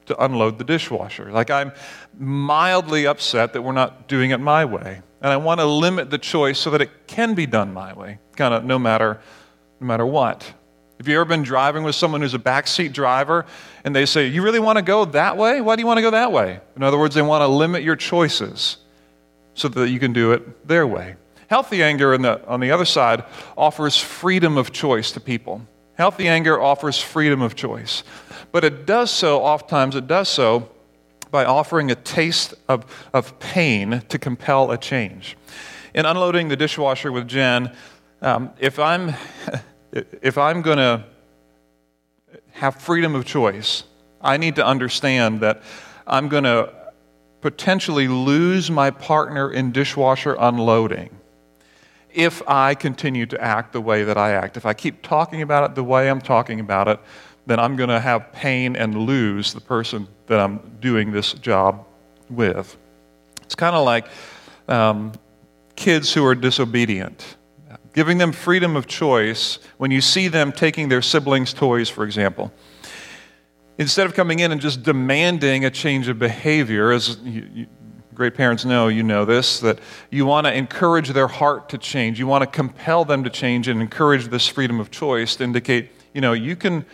to 0.07 0.25
unload 0.25 0.59
the 0.59 0.65
dishwasher. 0.65 1.31
Like 1.31 1.51
I'm 1.51 1.73
mildly 2.17 3.07
upset 3.07 3.53
that 3.53 3.63
we're 3.63 3.73
not 3.73 4.09
doing 4.09 4.31
it 4.31 4.39
my 4.39 4.65
way. 4.65 5.03
And 5.21 5.33
I 5.33 5.37
want 5.37 5.59
to 5.59 5.67
limit 5.67 6.11
the 6.11 6.19
choice 6.19 6.59
so 6.59 6.71
that 6.71 6.81
it 6.81 7.09
can 7.09 7.35
be 7.35 7.47
done 7.47 7.75
my 7.75 7.93
way, 7.93 8.21
kind 8.37 8.55
of 8.55 8.65
no 8.65 8.79
matter, 8.79 9.21
no 9.81 9.87
matter 9.87 10.07
what. 10.07 10.55
Have 10.99 11.07
you 11.07 11.15
ever 11.15 11.25
been 11.25 11.45
driving 11.45 11.85
with 11.85 11.95
someone 11.95 12.21
who's 12.21 12.35
a 12.35 12.41
backseat 12.41 12.93
driver 12.93 13.47
and 13.85 13.95
they 13.95 14.05
say, 14.05 14.27
You 14.27 14.43
really 14.43 14.59
want 14.59 14.77
to 14.77 14.83
go 14.83 15.05
that 15.05 15.37
way? 15.37 15.61
Why 15.61 15.77
do 15.77 15.81
you 15.81 15.87
want 15.87 15.99
to 15.99 16.03
go 16.03 16.11
that 16.11 16.33
way? 16.33 16.61
In 16.77 16.83
other 16.83 16.99
words, 16.99 17.15
they 17.15 17.23
want 17.23 17.43
to 17.43 17.49
limit 17.49 17.83
your 17.83 17.97
choices 17.97 18.79
so 19.55 19.69
that 19.69 19.91
you 19.91 20.01
can 20.01 20.13
do 20.13 20.33
it 20.33 20.67
their 20.67 20.87
way. 20.87 21.17
Healthy 21.49 21.83
anger 21.83 22.17
the, 22.19 22.47
on 22.47 22.61
the 22.61 22.71
other 22.71 22.85
side 22.85 23.25
offers 23.57 23.97
freedom 23.97 24.57
of 24.57 24.73
choice 24.73 25.13
to 25.13 25.21
people. 25.21 25.63
Healthy 25.95 26.29
anger 26.29 26.61
offers 26.61 27.01
freedom 27.01 27.43
of 27.43 27.55
choice. 27.55 28.05
But 28.53 28.65
it 28.65 28.87
does 28.87 29.11
so, 29.11 29.43
oftentimes, 29.43 29.97
it 29.97 30.07
does 30.07 30.29
so 30.29 30.71
by 31.31 31.45
offering 31.45 31.91
a 31.91 31.95
taste 31.95 32.55
of, 32.69 32.85
of 33.13 33.39
pain 33.41 34.03
to 34.09 34.19
compel 34.19 34.71
a 34.71 34.79
change. 34.79 35.37
In 35.95 36.07
unloading 36.07 36.49
the 36.49 36.57
dishwasher 36.57 37.11
with 37.11 37.27
Jen, 37.27 37.75
um, 38.23 38.51
if 38.59 38.79
I'm, 38.79 39.15
if 40.23 40.39
I'm 40.39 40.63
going 40.63 40.79
to 40.79 41.05
have 42.53 42.77
freedom 42.77 43.15
of 43.15 43.25
choice, 43.25 43.85
I 44.21 44.37
need 44.37 44.57
to 44.57 44.67
understand 44.67 45.41
that 45.41 45.63
I'm 46.07 46.29
going 46.29 46.45
to 46.45 46.73
potentially 47.41 48.09
lose 48.09 48.71
my 48.71 48.91
partner 48.91 49.51
in 49.51 49.71
dishwasher 49.73 50.37
unloading 50.39 51.11
if 52.13 52.43
I 52.49 52.75
continue 52.75 53.27
to 53.27 53.41
act 53.41 53.73
the 53.73 53.81
way 53.81 54.03
that 54.05 54.17
I 54.17 54.33
act. 54.33 54.57
If 54.57 54.67
I 54.67 54.75
keep 54.75 55.03
talking 55.03 55.43
about 55.43 55.71
it 55.71 55.75
the 55.75 55.85
way 55.85 56.11
I'm 56.11 56.21
talking 56.21 56.59
about 56.59 56.89
it, 56.89 56.99
then 57.47 57.61
I'm 57.61 57.77
going 57.77 57.91
to 57.91 58.01
have 58.01 58.33
pain 58.33 58.77
and 58.77 58.95
lose 58.95 59.55
the 59.55 59.61
person 59.61 60.09
that 60.27 60.41
I'm 60.41 60.59
doing 60.81 61.13
this 61.13 61.33
job 61.35 61.87
with. 62.29 62.77
It's 63.43 63.55
kind 63.55 63.77
of 63.77 63.85
like 63.85 64.07
um, 64.69 65.13
kids 65.77 66.13
who 66.13 66.25
are 66.27 66.35
disobedient. 66.35 67.38
Giving 67.99 68.19
them 68.19 68.31
freedom 68.31 68.77
of 68.77 68.87
choice 68.87 69.59
when 69.77 69.91
you 69.91 70.01
see 70.01 70.29
them 70.29 70.53
taking 70.53 70.89
their 70.89 71.03
siblings' 71.03 71.53
toys, 71.53 71.89
for 71.89 72.05
example. 72.05 72.53
Instead 73.77 74.07
of 74.07 74.15
coming 74.15 74.39
in 74.39 74.53
and 74.53 74.61
just 74.61 74.85
demanding 74.85 75.65
a 75.65 75.71
change 75.73 76.07
of 76.07 76.17
behavior, 76.17 76.93
as 76.93 77.19
you, 77.25 77.49
you, 77.53 77.67
great 78.15 78.37
parents 78.37 78.65
know, 78.65 78.87
you 78.87 79.03
know 79.03 79.25
this, 79.25 79.59
that 79.59 79.81
you 80.13 80.25
want 80.27 80.47
to 80.47 80.55
encourage 80.55 81.09
their 81.09 81.27
heart 81.27 81.71
to 81.71 81.77
change. 81.77 82.21
You 82.21 82.29
want 82.29 82.43
to 82.43 82.47
compel 82.47 83.05
them 83.05 83.25
to 83.25 83.31
change 83.31 83.67
and 83.67 83.83
encourage 83.83 84.29
this 84.29 84.47
freedom 84.47 84.79
of 84.79 84.93
choice 84.93 85.35
to 85.35 85.43
indicate, 85.43 85.91
you 86.15 86.21
know, 86.21 86.35
you 86.35 86.55
can 86.55 86.85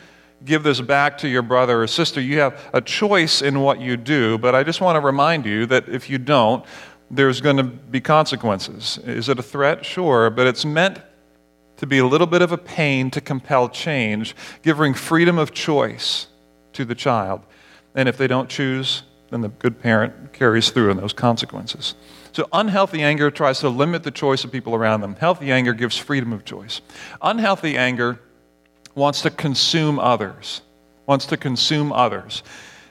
give 0.43 0.63
this 0.63 0.81
back 0.81 1.19
to 1.19 1.29
your 1.29 1.43
brother 1.43 1.83
or 1.83 1.87
sister. 1.87 2.19
You 2.19 2.39
have 2.39 2.59
a 2.73 2.81
choice 2.81 3.43
in 3.43 3.61
what 3.61 3.79
you 3.79 3.99
do, 3.99 4.39
but 4.39 4.55
I 4.55 4.63
just 4.63 4.81
want 4.81 4.97
to 4.97 5.01
remind 5.01 5.45
you 5.45 5.67
that 5.67 5.87
if 5.87 6.09
you 6.09 6.17
don't, 6.17 6.65
there's 7.11 7.41
going 7.41 7.57
to 7.57 7.63
be 7.63 8.01
consequences. 8.01 8.99
Is 9.05 9.29
it 9.29 9.39
a 9.39 9.43
threat? 9.43 9.85
Sure, 9.85 10.31
but 10.31 10.47
it's 10.47 10.65
meant 10.65 11.01
to 11.77 11.87
be 11.87 11.99
a 11.99 12.07
little 12.07 12.27
bit 12.27 12.43
of 12.43 12.53
a 12.53 12.59
pain 12.59 13.11
to 13.11 13.21
compel 13.21 13.69
change, 13.69 14.35
giving 14.63 14.95
freedom 14.95 15.39
of 15.39 15.53
choice 15.53 16.29
to 16.73 16.85
the 16.85 16.95
child. 16.95 17.43
And 17.95 18.09
if 18.09 18.17
they 18.17 18.27
don't 18.27 18.49
choose, 18.49 19.03
then 19.31 19.41
the 19.41 19.49
good 19.49 19.81
parent 19.81 20.33
carries 20.33 20.71
through 20.71 20.91
in 20.91 20.97
those 20.97 21.13
consequences. 21.13 21.95
So, 22.33 22.49
unhealthy 22.53 23.03
anger 23.03 23.31
tries 23.31 23.61
to 23.61 23.69
limit 23.69 24.03
the 24.03 24.11
choice 24.11 24.45
of 24.45 24.51
people 24.51 24.75
around 24.75 25.01
them. 25.01 25.15
Healthy 25.17 25.53
anger 25.53 25.73
gives 25.73 25.97
freedom 25.97 26.33
of 26.33 26.45
choice. 26.45 26.81
Unhealthy 27.23 27.77
anger 27.77 28.21
wants 28.95 29.23
to 29.23 29.31
consume 29.31 29.99
others, 29.99 30.63
wants 31.07 31.27
to 31.27 31.37
consume 31.37 31.93
others. 31.93 32.43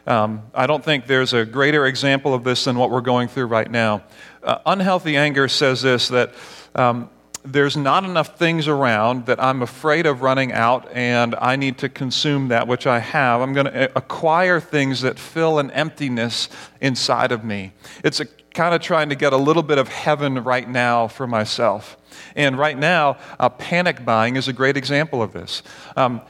Um, 0.06 0.44
I 0.54 0.68
don't 0.68 0.84
think 0.84 1.08
there's 1.08 1.34
a 1.34 1.46
greater 1.46 1.86
example 1.86 2.34
of 2.34 2.44
this 2.44 2.66
than 2.66 2.78
what 2.78 2.90
we're 2.90 3.02
going 3.02 3.28
through 3.30 3.46
right 3.46 3.70
now. 3.70 4.04
Uh, 4.44 4.60
unhealthy 4.66 5.16
anger 5.16 5.48
says 5.48 5.82
this 5.82 6.10
that 6.10 6.34
um, 6.76 7.10
there's 7.46 7.76
not 7.76 8.04
enough 8.04 8.38
things 8.38 8.68
around 8.68 9.26
that 9.26 9.42
I'm 9.42 9.62
afraid 9.62 10.06
of 10.06 10.22
running 10.22 10.52
out 10.52 10.92
and 10.94 11.36
I 11.36 11.56
need 11.56 11.78
to 11.80 11.90
consume 11.90 12.50
that 12.50 12.68
which 12.68 12.88
I 12.88 13.00
have. 13.00 13.42
I'm 13.42 13.54
going 13.54 13.66
to 13.66 13.98
acquire 13.98 14.60
things 14.60 15.02
that 15.02 15.20
fill 15.20 15.60
an 15.60 15.72
emptiness 15.72 16.50
inside 16.80 17.32
of 17.32 17.44
me. 17.44 17.74
It's 18.04 18.20
a, 18.20 18.26
kind 18.54 18.74
of 18.74 18.82
trying 18.82 19.10
to 19.10 19.16
get 19.16 19.34
a 19.34 19.38
little 19.38 19.64
bit 19.64 19.78
of 19.78 19.88
heaven 19.88 20.44
right 20.44 20.68
now 20.68 21.08
for 21.08 21.28
myself. 21.28 21.98
And 22.36 22.58
right 22.58 22.78
now, 22.78 23.18
uh, 23.40 23.50
panic 23.50 24.06
buying 24.06 24.36
is 24.36 24.48
a 24.48 24.54
great 24.54 24.78
example 24.78 25.22
of 25.22 25.34
this. 25.34 25.64
Um, 25.96 26.22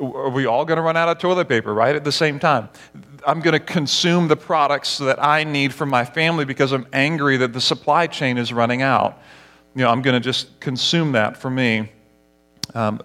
are 0.00 0.30
we 0.30 0.46
all 0.46 0.64
going 0.64 0.76
to 0.76 0.82
run 0.82 0.96
out 0.96 1.08
of 1.08 1.18
toilet 1.18 1.48
paper, 1.48 1.72
right, 1.72 1.96
at 1.96 2.04
the 2.04 2.12
same 2.12 2.38
time? 2.38 2.68
I'm 3.26 3.40
going 3.40 3.52
to 3.52 3.60
consume 3.60 4.28
the 4.28 4.36
products 4.36 4.98
that 4.98 5.22
I 5.22 5.44
need 5.44 5.74
for 5.74 5.86
my 5.86 6.04
family 6.04 6.44
because 6.44 6.72
I'm 6.72 6.86
angry 6.92 7.36
that 7.38 7.52
the 7.52 7.60
supply 7.60 8.06
chain 8.06 8.38
is 8.38 8.52
running 8.52 8.82
out. 8.82 9.20
You 9.74 9.82
know, 9.82 9.90
I'm 9.90 10.02
going 10.02 10.14
to 10.14 10.20
just 10.20 10.58
consume 10.60 11.12
that 11.12 11.36
for 11.36 11.50
me. 11.50 11.92
Um, 12.74 13.00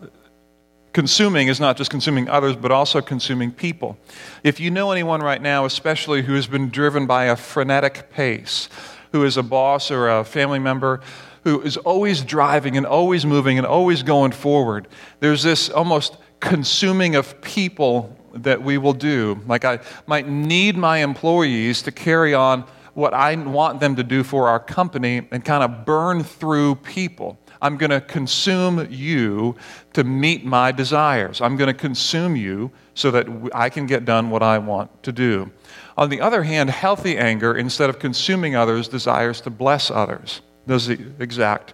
consuming 0.93 1.48
is 1.48 1.60
not 1.60 1.77
just 1.77 1.91
consuming 1.91 2.29
others, 2.29 2.55
but 2.55 2.72
also 2.72 3.01
consuming 3.01 3.51
people. 3.51 3.98
If 4.43 4.60
you 4.60 4.72
know 4.72 4.91
anyone 4.91 5.22
right 5.22 5.41
now, 5.41 5.65
especially 5.65 6.22
who 6.24 6.34
has 6.36 6.48
been 6.48 6.69
driven 6.69 7.05
by 7.05 7.25
a 7.25 7.36
frenetic 7.36 8.12
pace, 8.12 8.69
who 9.12 9.24
is 9.24 9.38
a 9.38 9.43
boss 9.43 9.91
or 9.91 10.10
a 10.10 10.24
family 10.24 10.60
member 10.60 11.01
who 11.43 11.62
is 11.62 11.77
always 11.77 12.22
driving 12.22 12.75
and 12.75 12.86
always 12.86 13.25
moving 13.25 13.57
and 13.57 13.67
always 13.67 14.01
going 14.01 14.31
forward, 14.31 14.88
there's 15.19 15.43
this 15.43 15.69
almost 15.69 16.17
consuming 16.39 17.15
of 17.15 17.39
people 17.41 18.17
that 18.36 18.62
we 18.62 18.77
will 18.77 18.94
do. 18.94 19.42
Like, 19.48 19.65
I 19.65 19.80
might 20.08 20.27
need 20.27 20.77
my 20.77 21.00
employees 21.00 21.82
to 21.84 21.92
carry 21.92 22.34
on 22.34 22.65
what 22.94 23.13
I 23.13 23.36
want 23.36 23.80
them 23.80 23.96
to 23.98 24.04
do 24.04 24.24
for 24.24 24.48
our 24.48 24.60
company 24.60 25.27
and 25.32 25.44
kind 25.44 25.63
of 25.63 25.86
burn 25.86 26.24
through 26.24 26.75
people. 26.75 27.38
I'm 27.62 27.77
going 27.77 27.89
to 27.89 28.01
consume 28.01 28.88
you 28.89 29.56
to 29.94 30.04
meet 30.04 30.46
my 30.46 30.72
desires. 30.72 31.42
I'm 31.42 31.58
going 31.58 31.68
to 31.68 31.74
consume 31.74 32.36
you 32.36 32.72
so 32.94 33.12
that 33.12 33.27
I 33.54 33.70
can 33.70 33.86
get 33.86 34.06
done 34.06 34.30
what 34.30 34.44
I 34.44 34.58
want 34.60 35.04
to 35.04 35.12
do. 35.12 35.51
On 35.98 36.10
the 36.10 36.22
other 36.22 36.44
hand, 36.44 36.70
healthy 36.70 37.18
anger, 37.18 37.56
instead 37.56 37.89
of 37.89 38.00
consuming 38.00 38.56
others, 38.56 38.88
desires 38.88 39.42
to 39.42 39.50
bless 39.50 39.89
others. 39.89 40.42
Does 40.68 40.88
the 40.88 41.00
exact 41.20 41.74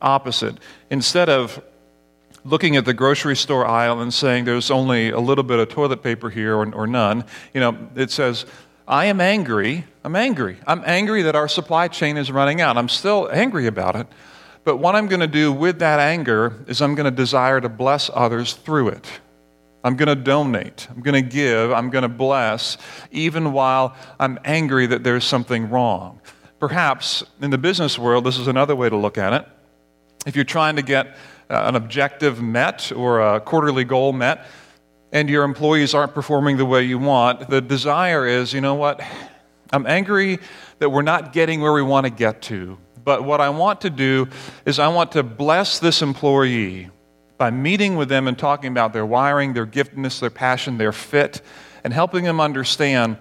opposite. 0.00 0.58
Instead 0.90 1.28
of 1.28 1.62
looking 2.44 2.76
at 2.76 2.84
the 2.84 2.94
grocery 2.94 3.36
store 3.36 3.66
aisle 3.66 4.00
and 4.00 4.12
saying 4.12 4.44
there's 4.44 4.70
only 4.70 5.10
a 5.10 5.20
little 5.20 5.44
bit 5.44 5.58
of 5.58 5.68
toilet 5.68 6.02
paper 6.02 6.30
here 6.30 6.56
or, 6.56 6.74
or 6.74 6.86
none, 6.86 7.24
you 7.52 7.60
know, 7.60 7.76
it 7.96 8.10
says, 8.10 8.44
I 8.86 9.06
am 9.06 9.20
angry. 9.20 9.86
I'm 10.04 10.14
angry. 10.14 10.58
I'm 10.66 10.82
angry 10.84 11.22
that 11.22 11.34
our 11.34 11.48
supply 11.48 11.88
chain 11.88 12.18
is 12.18 12.30
running 12.30 12.60
out. 12.60 12.76
I'm 12.76 12.90
still 12.90 13.30
angry 13.32 13.66
about 13.66 13.96
it. 13.96 14.06
But 14.64 14.76
what 14.76 14.94
I'm 14.94 15.08
going 15.08 15.20
to 15.20 15.26
do 15.26 15.52
with 15.52 15.78
that 15.78 16.00
anger 16.00 16.64
is 16.66 16.82
I'm 16.82 16.94
going 16.94 17.04
to 17.04 17.10
desire 17.10 17.60
to 17.60 17.68
bless 17.68 18.10
others 18.12 18.54
through 18.54 18.88
it. 18.88 19.06
I'm 19.82 19.96
going 19.96 20.08
to 20.08 20.14
donate. 20.14 20.86
I'm 20.90 21.02
going 21.02 21.22
to 21.22 21.28
give. 21.28 21.70
I'm 21.70 21.90
going 21.90 22.02
to 22.02 22.08
bless, 22.08 22.78
even 23.10 23.52
while 23.52 23.94
I'm 24.18 24.38
angry 24.44 24.86
that 24.86 25.04
there's 25.04 25.24
something 25.24 25.68
wrong. 25.68 26.20
Perhaps 26.58 27.24
in 27.42 27.50
the 27.50 27.58
business 27.58 27.98
world, 27.98 28.24
this 28.24 28.38
is 28.38 28.48
another 28.48 28.74
way 28.74 28.88
to 28.88 28.96
look 28.96 29.18
at 29.18 29.34
it. 29.34 29.46
If 30.26 30.36
you're 30.36 30.46
trying 30.46 30.76
to 30.76 30.82
get 30.82 31.14
Uh, 31.50 31.64
an 31.66 31.76
objective 31.76 32.40
met 32.40 32.90
or 32.92 33.20
a 33.20 33.40
quarterly 33.40 33.84
goal 33.84 34.12
met, 34.12 34.46
and 35.12 35.28
your 35.30 35.44
employees 35.44 35.94
aren't 35.94 36.14
performing 36.14 36.56
the 36.56 36.64
way 36.64 36.82
you 36.82 36.98
want, 36.98 37.48
the 37.48 37.60
desire 37.60 38.26
is, 38.26 38.52
you 38.52 38.60
know 38.60 38.74
what? 38.74 39.00
I'm 39.72 39.86
angry 39.86 40.38
that 40.78 40.90
we're 40.90 41.02
not 41.02 41.32
getting 41.32 41.60
where 41.60 41.72
we 41.72 41.82
want 41.82 42.04
to 42.04 42.10
get 42.10 42.42
to. 42.42 42.78
But 43.04 43.24
what 43.24 43.40
I 43.40 43.50
want 43.50 43.82
to 43.82 43.90
do 43.90 44.28
is 44.64 44.78
I 44.78 44.88
want 44.88 45.12
to 45.12 45.22
bless 45.22 45.78
this 45.78 46.00
employee 46.00 46.90
by 47.36 47.50
meeting 47.50 47.96
with 47.96 48.08
them 48.08 48.26
and 48.26 48.38
talking 48.38 48.70
about 48.70 48.92
their 48.92 49.04
wiring, 49.04 49.52
their 49.52 49.66
giftedness, 49.66 50.20
their 50.20 50.30
passion, 50.30 50.78
their 50.78 50.92
fit, 50.92 51.42
and 51.84 51.92
helping 51.92 52.24
them 52.24 52.40
understand 52.40 53.18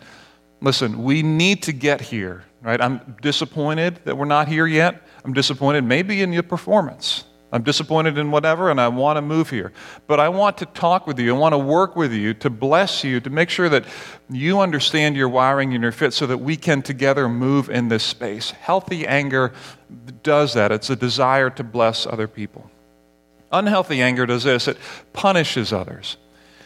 listen, 0.62 1.04
we 1.04 1.22
need 1.22 1.62
to 1.64 1.74
get 1.74 2.00
here, 2.00 2.46
right? 2.62 2.80
I'm 2.80 3.18
disappointed 3.22 4.00
that 4.06 4.18
we're 4.18 4.26
not 4.26 4.48
here 4.48 4.66
yet. 4.66 5.02
I'm 5.26 5.34
disappointed 5.34 5.84
maybe 5.84 6.22
in 6.22 6.32
your 6.32 6.44
performance. 6.44 7.26
I'm 7.54 7.62
disappointed 7.62 8.18
in 8.18 8.32
whatever, 8.32 8.72
and 8.72 8.82
I 8.82 8.88
want 8.88 9.18
to 9.18 9.22
move 9.22 9.52
here. 9.52 9.74
But 10.08 10.20
I 10.20 10.28
want 10.28 10.58
to 10.58 10.66
talk 10.66 11.06
with 11.06 11.20
you. 11.20 11.36
I 11.36 11.38
want 11.38 11.54
to 11.54 11.60
work 11.60 11.96
with 11.96 12.12
you 12.12 12.34
to 12.34 12.50
bless 12.50 13.04
you, 13.04 13.20
to 13.20 13.30
make 13.30 13.52
sure 13.52 13.70
that 13.70 13.86
you 14.28 14.60
understand 14.60 15.16
your 15.16 15.30
wiring 15.30 15.76
and 15.76 15.84
your 15.84 15.92
fit 15.92 16.14
so 16.14 16.26
that 16.26 16.40
we 16.40 16.58
can 16.58 16.82
together 16.82 17.30
move 17.30 17.70
in 17.70 17.90
this 17.90 18.04
space. 18.04 18.50
Healthy 18.50 19.06
anger 19.06 19.54
does 20.24 20.56
that, 20.56 20.72
it's 20.72 20.90
a 20.90 20.96
desire 20.96 21.52
to 21.52 21.64
bless 21.64 22.08
other 22.08 22.28
people. 22.28 22.72
Unhealthy 23.52 24.02
anger 24.02 24.26
does 24.26 24.44
this 24.44 24.68
it 24.68 24.78
punishes 25.14 25.72
others. 25.72 26.18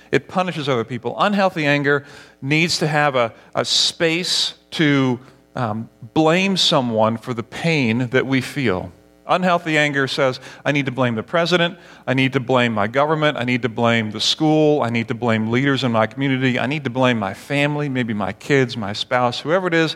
It 0.10 0.30
punishes 0.30 0.70
other 0.70 0.86
people. 0.86 1.16
Unhealthy 1.20 1.66
anger 1.66 2.06
needs 2.42 2.78
to 2.78 2.88
have 2.88 3.18
a, 3.18 3.34
a 3.54 3.66
space 3.66 4.54
to 4.72 5.20
um, 5.54 5.90
blame 6.14 6.56
someone 6.56 7.18
for 7.18 7.34
the 7.34 7.44
pain 7.44 8.08
that 8.08 8.26
we 8.26 8.40
feel. 8.40 8.94
Unhealthy 9.28 9.78
anger 9.78 10.08
says, 10.08 10.40
I 10.64 10.72
need 10.72 10.86
to 10.86 10.92
blame 10.92 11.16
the 11.16 11.24
president. 11.24 11.78
I 12.06 12.14
need 12.14 12.34
to 12.34 12.40
blame 12.40 12.74
my 12.74 12.88
government. 12.88 13.38
I 13.38 13.44
need 13.44 13.62
to 13.64 13.70
blame 13.70 14.12
the 14.12 14.22
school. 14.22 14.82
I 14.82 14.90
need 14.90 15.08
to 15.10 15.14
blame 15.14 15.52
leaders 15.52 15.84
in 15.84 15.92
my 15.92 16.08
community. 16.08 16.58
I 16.58 16.66
need 16.66 16.84
to 16.86 16.90
blame 16.90 17.20
my 17.20 17.34
family, 17.34 17.90
maybe 17.90 18.14
my 18.14 18.34
kids, 18.34 18.78
my 18.78 18.94
spouse, 18.94 19.40
whoever 19.40 19.68
it 19.68 19.74
is. 19.74 19.96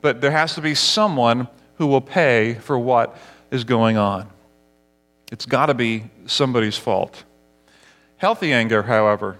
But 0.00 0.20
there 0.20 0.32
has 0.32 0.54
to 0.56 0.60
be 0.60 0.74
someone 0.74 1.48
who 1.76 1.86
will 1.86 2.00
pay 2.00 2.54
for 2.54 2.78
what 2.78 3.16
is 3.50 3.64
going 3.64 3.96
on. 3.96 4.28
It's 5.30 5.46
got 5.46 5.66
to 5.66 5.74
be 5.74 6.10
somebody's 6.26 6.76
fault. 6.76 7.24
Healthy 8.16 8.52
anger, 8.52 8.82
however, 8.82 9.38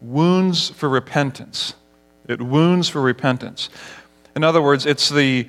wounds 0.00 0.70
for 0.70 0.88
repentance. 0.88 1.74
It 2.26 2.40
wounds 2.40 2.88
for 2.88 3.00
repentance. 3.00 3.68
In 4.34 4.42
other 4.42 4.62
words, 4.62 4.86
it's 4.86 5.08
the, 5.08 5.48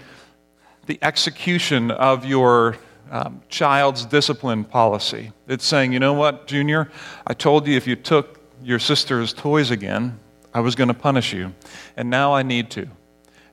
the 0.86 1.00
execution 1.02 1.90
of 1.90 2.26
your 2.26 2.78
um, 3.12 3.42
child's 3.50 4.06
discipline 4.06 4.64
policy. 4.64 5.32
It's 5.48 5.66
saying, 5.66 5.94
you 5.94 6.00
know 6.00 6.14
what, 6.14 6.48
Junior, 6.48 6.92
I 7.26 7.34
told 7.34 7.68
you 7.68 7.76
if 7.76 7.88
you 7.88 7.96
took 7.96 8.40
your 8.64 8.80
sister's 8.80 9.34
toys 9.34 9.72
again, 9.72 10.20
I 10.54 10.62
was 10.62 10.76
going 10.76 10.88
to 10.88 10.94
punish 10.94 11.34
you, 11.34 11.54
and 11.98 12.10
now 12.10 12.34
I 12.34 12.44
need 12.44 12.70
to. 12.72 12.88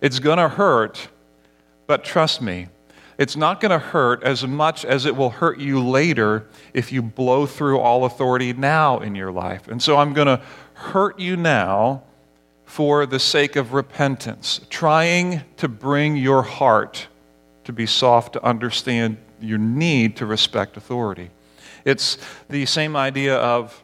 It's 0.00 0.18
going 0.18 0.38
to 0.38 0.48
hurt, 0.48 1.08
but 1.86 2.04
trust 2.04 2.40
me, 2.40 2.68
it's 3.18 3.36
not 3.36 3.60
going 3.60 3.70
to 3.70 3.78
hurt 3.78 4.22
as 4.22 4.46
much 4.46 4.84
as 4.84 5.04
it 5.04 5.14
will 5.14 5.30
hurt 5.30 5.58
you 5.58 5.80
later 5.80 6.48
if 6.72 6.90
you 6.90 7.02
blow 7.02 7.46
through 7.46 7.78
all 7.78 8.04
authority 8.04 8.52
now 8.52 9.00
in 9.00 9.14
your 9.14 9.30
life. 9.30 9.68
And 9.68 9.82
so 9.82 9.96
I'm 9.96 10.12
going 10.12 10.26
to 10.26 10.40
hurt 10.74 11.20
you 11.20 11.36
now 11.36 12.02
for 12.64 13.04
the 13.04 13.18
sake 13.18 13.56
of 13.56 13.74
repentance, 13.74 14.60
trying 14.70 15.42
to 15.58 15.68
bring 15.68 16.16
your 16.16 16.42
heart 16.42 17.06
to 17.64 17.72
be 17.72 17.84
soft 17.84 18.32
to 18.32 18.44
understand 18.44 19.18
your 19.42 19.58
need 19.58 20.16
to 20.16 20.26
respect 20.26 20.76
authority. 20.76 21.30
It's 21.84 22.18
the 22.48 22.66
same 22.66 22.96
idea 22.96 23.36
of 23.36 23.82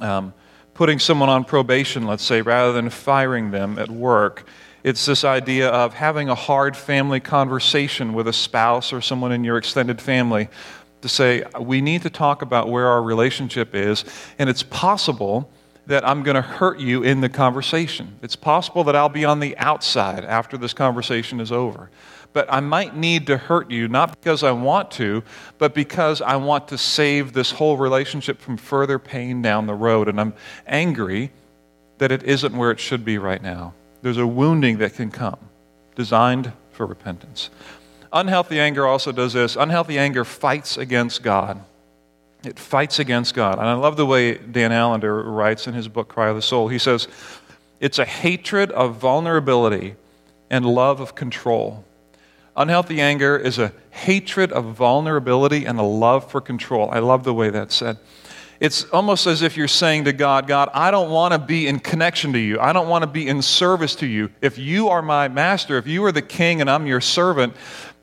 um, 0.00 0.32
putting 0.74 0.98
someone 0.98 1.28
on 1.28 1.44
probation, 1.44 2.06
let's 2.06 2.24
say, 2.24 2.40
rather 2.42 2.72
than 2.72 2.88
firing 2.90 3.50
them 3.50 3.78
at 3.78 3.90
work. 3.90 4.46
It's 4.82 5.04
this 5.04 5.24
idea 5.24 5.68
of 5.68 5.92
having 5.92 6.28
a 6.28 6.34
hard 6.34 6.76
family 6.76 7.20
conversation 7.20 8.14
with 8.14 8.26
a 8.28 8.32
spouse 8.32 8.92
or 8.92 9.00
someone 9.00 9.32
in 9.32 9.44
your 9.44 9.58
extended 9.58 10.00
family 10.00 10.48
to 11.02 11.08
say, 11.08 11.44
we 11.60 11.80
need 11.80 12.02
to 12.02 12.10
talk 12.10 12.42
about 12.42 12.68
where 12.68 12.86
our 12.86 13.02
relationship 13.02 13.74
is. 13.74 14.04
And 14.38 14.48
it's 14.48 14.62
possible 14.62 15.50
that 15.86 16.06
I'm 16.06 16.22
going 16.22 16.36
to 16.36 16.42
hurt 16.42 16.78
you 16.78 17.02
in 17.02 17.20
the 17.20 17.28
conversation. 17.28 18.18
It's 18.22 18.36
possible 18.36 18.84
that 18.84 18.96
I'll 18.96 19.08
be 19.08 19.24
on 19.24 19.40
the 19.40 19.56
outside 19.58 20.24
after 20.24 20.56
this 20.56 20.72
conversation 20.72 21.40
is 21.40 21.50
over. 21.50 21.90
But 22.32 22.52
I 22.52 22.60
might 22.60 22.96
need 22.96 23.26
to 23.26 23.36
hurt 23.36 23.70
you, 23.70 23.88
not 23.88 24.20
because 24.20 24.44
I 24.44 24.52
want 24.52 24.92
to, 24.92 25.24
but 25.58 25.74
because 25.74 26.22
I 26.22 26.36
want 26.36 26.68
to 26.68 26.78
save 26.78 27.32
this 27.32 27.50
whole 27.50 27.76
relationship 27.76 28.40
from 28.40 28.56
further 28.56 28.98
pain 28.98 29.42
down 29.42 29.66
the 29.66 29.74
road. 29.74 30.08
And 30.08 30.20
I'm 30.20 30.34
angry 30.66 31.32
that 31.98 32.12
it 32.12 32.22
isn't 32.22 32.56
where 32.56 32.70
it 32.70 32.78
should 32.78 33.04
be 33.04 33.18
right 33.18 33.42
now. 33.42 33.74
There's 34.02 34.16
a 34.16 34.26
wounding 34.26 34.78
that 34.78 34.94
can 34.94 35.10
come, 35.10 35.38
designed 35.96 36.52
for 36.72 36.86
repentance. 36.86 37.50
Unhealthy 38.12 38.58
anger 38.58 38.86
also 38.86 39.12
does 39.12 39.34
this 39.34 39.56
unhealthy 39.56 39.98
anger 39.98 40.24
fights 40.24 40.76
against 40.76 41.22
God. 41.22 41.62
It 42.44 42.58
fights 42.58 42.98
against 42.98 43.34
God. 43.34 43.58
And 43.58 43.68
I 43.68 43.74
love 43.74 43.96
the 43.96 44.06
way 44.06 44.34
Dan 44.38 44.72
Allender 44.72 45.22
writes 45.22 45.66
in 45.66 45.74
his 45.74 45.88
book, 45.88 46.08
Cry 46.08 46.28
of 46.28 46.36
the 46.36 46.42
Soul. 46.42 46.68
He 46.68 46.78
says, 46.78 47.06
It's 47.80 47.98
a 47.98 48.04
hatred 48.04 48.70
of 48.72 48.96
vulnerability 48.96 49.96
and 50.48 50.64
love 50.64 51.00
of 51.00 51.14
control. 51.14 51.84
Unhealthy 52.56 53.00
anger 53.00 53.36
is 53.36 53.58
a 53.58 53.72
hatred 53.90 54.52
of 54.52 54.74
vulnerability 54.74 55.64
and 55.64 55.78
a 55.78 55.84
love 55.84 56.30
for 56.30 56.40
control. 56.40 56.90
I 56.90 56.98
love 56.98 57.24
the 57.24 57.34
way 57.34 57.50
that's 57.50 57.74
said. 57.74 57.98
It's 58.60 58.84
almost 58.90 59.26
as 59.26 59.40
if 59.40 59.56
you're 59.56 59.68
saying 59.68 60.04
to 60.04 60.12
God, 60.12 60.46
God, 60.46 60.68
I 60.74 60.90
don't 60.90 61.10
want 61.10 61.32
to 61.32 61.38
be 61.38 61.66
in 61.66 61.78
connection 61.78 62.34
to 62.34 62.38
you. 62.38 62.60
I 62.60 62.74
don't 62.74 62.88
want 62.88 63.02
to 63.02 63.06
be 63.06 63.26
in 63.26 63.40
service 63.40 63.94
to 63.96 64.06
you. 64.06 64.30
If 64.42 64.58
you 64.58 64.90
are 64.90 65.00
my 65.00 65.28
master, 65.28 65.78
if 65.78 65.86
you 65.86 66.04
are 66.04 66.12
the 66.12 66.20
king 66.20 66.60
and 66.60 66.68
I'm 66.68 66.86
your 66.86 67.00
servant, 67.00 67.54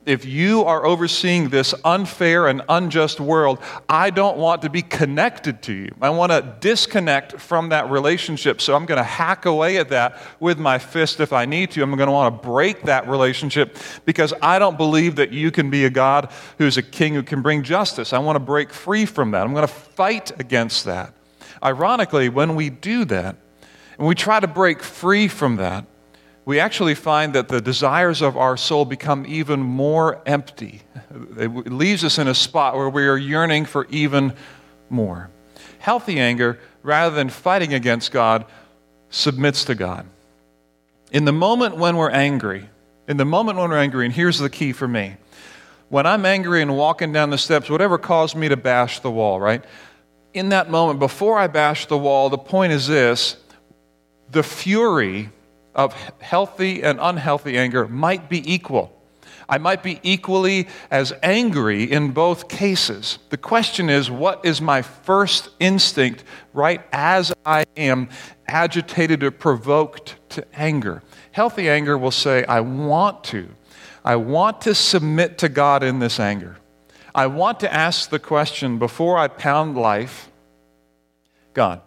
if 0.08 0.26
you 0.26 0.64
are 0.64 0.86
overseeing 0.86 1.50
this 1.50 1.76
unfair 1.84 2.48
and 2.48 2.62
unjust 2.70 3.20
world, 3.20 3.60
I 3.90 4.10
don't 4.10 4.38
want 4.38 4.62
to 4.62 4.70
be 4.70 4.82
connected 4.82 5.62
to 5.64 5.74
you. 5.74 5.92
I 6.02 6.10
want 6.12 6.32
to 6.32 6.56
disconnect 6.62 7.42
from 7.42 7.70
that 7.70 7.90
relationship. 7.90 8.62
So 8.62 8.74
I'm 8.74 8.86
going 8.86 9.00
to 9.00 9.04
hack 9.04 9.46
away 9.46 9.78
at 9.78 9.90
that 9.90 10.22
with 10.40 10.58
my 10.58 10.80
fist 10.80 11.20
if 11.20 11.34
I 11.34 11.46
need 11.46 11.72
to. 11.72 11.84
I'm 11.84 11.94
going 11.96 12.08
to 12.08 12.14
want 12.14 12.42
to 12.42 12.48
break 12.48 12.84
that 12.84 13.08
relationship 13.10 13.78
because 14.06 14.34
I 14.42 14.60
don't 14.60 14.78
believe 14.78 15.18
that 15.18 15.34
you 15.34 15.52
can 15.52 15.70
be 15.70 15.84
a 15.84 15.90
God 15.90 16.32
who's 16.58 16.78
a 16.78 16.84
king 16.84 17.14
who 17.14 17.24
can 17.24 17.42
bring 17.42 17.62
justice. 17.62 18.14
I 18.14 18.20
want 18.20 18.38
to 18.38 18.40
break 18.40 18.72
free 18.72 19.06
from 19.06 19.32
that. 19.32 19.42
I'm 19.42 19.54
going 19.54 19.68
to 19.68 19.74
fight 19.74 20.40
against 20.40 20.86
that. 20.86 21.14
Ironically, 21.62 22.30
when 22.30 22.56
we 22.56 22.70
do 22.70 23.04
that, 23.06 23.36
and 23.98 24.08
we 24.08 24.16
try 24.16 24.40
to 24.40 24.48
break 24.48 24.82
free 24.82 25.28
from 25.28 25.58
that, 25.58 25.86
we 26.48 26.62
actually 26.62 26.96
find 26.96 27.34
that 27.34 27.50
the 27.50 27.60
desires 27.60 28.22
of 28.22 28.38
our 28.38 28.56
soul 28.56 28.86
become 28.86 29.26
even 29.28 29.60
more 29.60 30.22
empty. 30.26 30.82
It 31.38 31.74
leaves 31.74 32.06
us 32.06 32.18
in 32.20 32.30
a 32.30 32.34
spot 32.34 32.74
where 32.78 32.90
we 32.90 33.06
are 33.06 33.18
yearning 33.18 33.66
for 33.66 33.86
even 33.90 34.32
more. 34.90 35.30
Healthy 35.80 36.22
anger, 36.22 36.58
rather 36.84 37.14
than 37.14 37.28
fighting 37.28 37.74
against 37.74 38.14
God, 38.14 38.46
submits 39.10 39.66
to 39.66 39.76
God. 39.76 40.06
In 41.12 41.26
the 41.26 41.34
moment 41.34 41.76
when 41.76 41.98
we're 41.98 42.12
angry, 42.12 42.70
in 43.10 43.18
the 43.18 43.26
moment 43.26 43.58
when 43.58 43.70
we're 43.70 43.80
angry, 43.80 44.06
and 44.06 44.14
here's 44.14 44.40
the 44.40 44.50
key 44.50 44.72
for 44.72 44.88
me 44.88 45.18
when 45.90 46.06
I'm 46.06 46.26
angry 46.26 46.62
and 46.62 46.78
walking 46.78 47.12
down 47.12 47.30
the 47.30 47.38
steps, 47.38 47.70
whatever 47.70 47.98
caused 47.98 48.38
me 48.38 48.48
to 48.48 48.56
bash 48.56 49.02
the 49.02 49.12
wall, 49.12 49.38
right? 49.38 49.66
In 50.34 50.48
that 50.50 50.70
moment, 50.70 51.00
before 51.00 51.38
I 51.38 51.48
bash 51.48 51.88
the 51.88 51.98
wall, 51.98 52.30
the 52.30 52.38
point 52.38 52.72
is 52.72 52.88
this 52.88 53.36
the 54.32 54.44
fury 54.44 55.32
of 55.78 55.94
healthy 56.20 56.84
and 56.84 57.00
unhealthy 57.02 57.58
anger 57.58 57.88
might 57.88 58.28
be 58.28 58.52
equal. 58.52 58.94
I 59.50 59.60
might 59.60 59.82
be 59.82 60.02
equally 60.04 60.68
as 60.92 61.14
angry 61.24 61.90
in 61.90 62.12
both 62.12 62.50
cases. 62.50 63.20
The 63.30 63.38
question 63.38 63.90
is, 63.90 64.12
what 64.12 64.44
is 64.44 64.60
my 64.60 64.82
first 64.82 65.50
instinct 65.60 66.26
right 66.54 66.82
as 66.92 67.32
I 67.46 67.64
am 67.78 68.10
agitated 68.48 69.24
or 69.24 69.32
provoked 69.32 70.18
to 70.32 70.46
anger? 70.54 71.02
Healthy 71.32 71.70
anger 71.70 71.98
will 71.98 72.12
say, 72.12 72.44
I 72.44 72.60
want 72.60 73.24
to. 73.26 73.48
I 74.04 74.18
want 74.18 74.62
to 74.62 74.76
submit 74.76 75.38
to 75.40 75.50
God 75.50 75.82
in 75.84 76.00
this 76.00 76.20
anger. 76.20 76.58
I 77.16 77.28
want 77.28 77.62
to 77.62 77.74
ask 77.74 78.10
the 78.10 78.20
question 78.20 78.80
before 78.80 79.18
I 79.18 79.28
pound 79.28 79.78
life 79.78 80.30
God, 81.54 81.82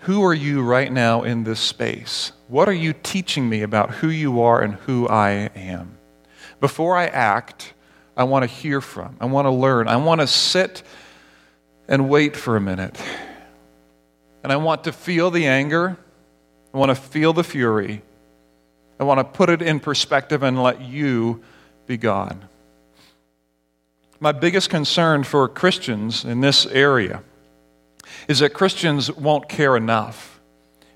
who 0.00 0.24
are 0.24 0.34
you 0.34 0.62
right 0.62 0.90
now 0.90 1.22
in 1.22 1.44
this 1.44 1.60
space? 1.60 2.32
What 2.48 2.68
are 2.68 2.74
you 2.74 2.94
teaching 2.94 3.48
me 3.48 3.62
about 3.62 3.90
who 3.90 4.08
you 4.08 4.40
are 4.40 4.60
and 4.60 4.74
who 4.74 5.06
I 5.08 5.50
am? 5.54 5.98
Before 6.58 6.96
I 6.96 7.06
act, 7.06 7.74
I 8.16 8.24
want 8.24 8.42
to 8.42 8.46
hear 8.46 8.80
from, 8.80 9.16
I 9.20 9.26
want 9.26 9.46
to 9.46 9.50
learn, 9.50 9.88
I 9.88 9.96
want 9.96 10.20
to 10.20 10.26
sit 10.26 10.82
and 11.86 12.08
wait 12.08 12.36
for 12.36 12.56
a 12.56 12.60
minute. 12.60 12.98
And 14.42 14.50
I 14.50 14.56
want 14.56 14.84
to 14.84 14.92
feel 14.92 15.30
the 15.30 15.46
anger, 15.46 15.98
I 16.72 16.78
want 16.78 16.90
to 16.90 16.94
feel 16.94 17.32
the 17.32 17.44
fury, 17.44 18.02
I 18.98 19.04
want 19.04 19.18
to 19.18 19.24
put 19.24 19.50
it 19.50 19.60
in 19.60 19.80
perspective 19.80 20.42
and 20.42 20.62
let 20.62 20.80
you 20.80 21.42
be 21.86 21.96
God. 21.96 22.42
My 24.18 24.32
biggest 24.32 24.70
concern 24.70 25.24
for 25.24 25.48
Christians 25.48 26.24
in 26.24 26.40
this 26.40 26.66
area 26.66 27.22
is 28.28 28.40
that 28.40 28.54
Christians 28.54 29.10
won't 29.12 29.48
care 29.48 29.76
enough, 29.76 30.40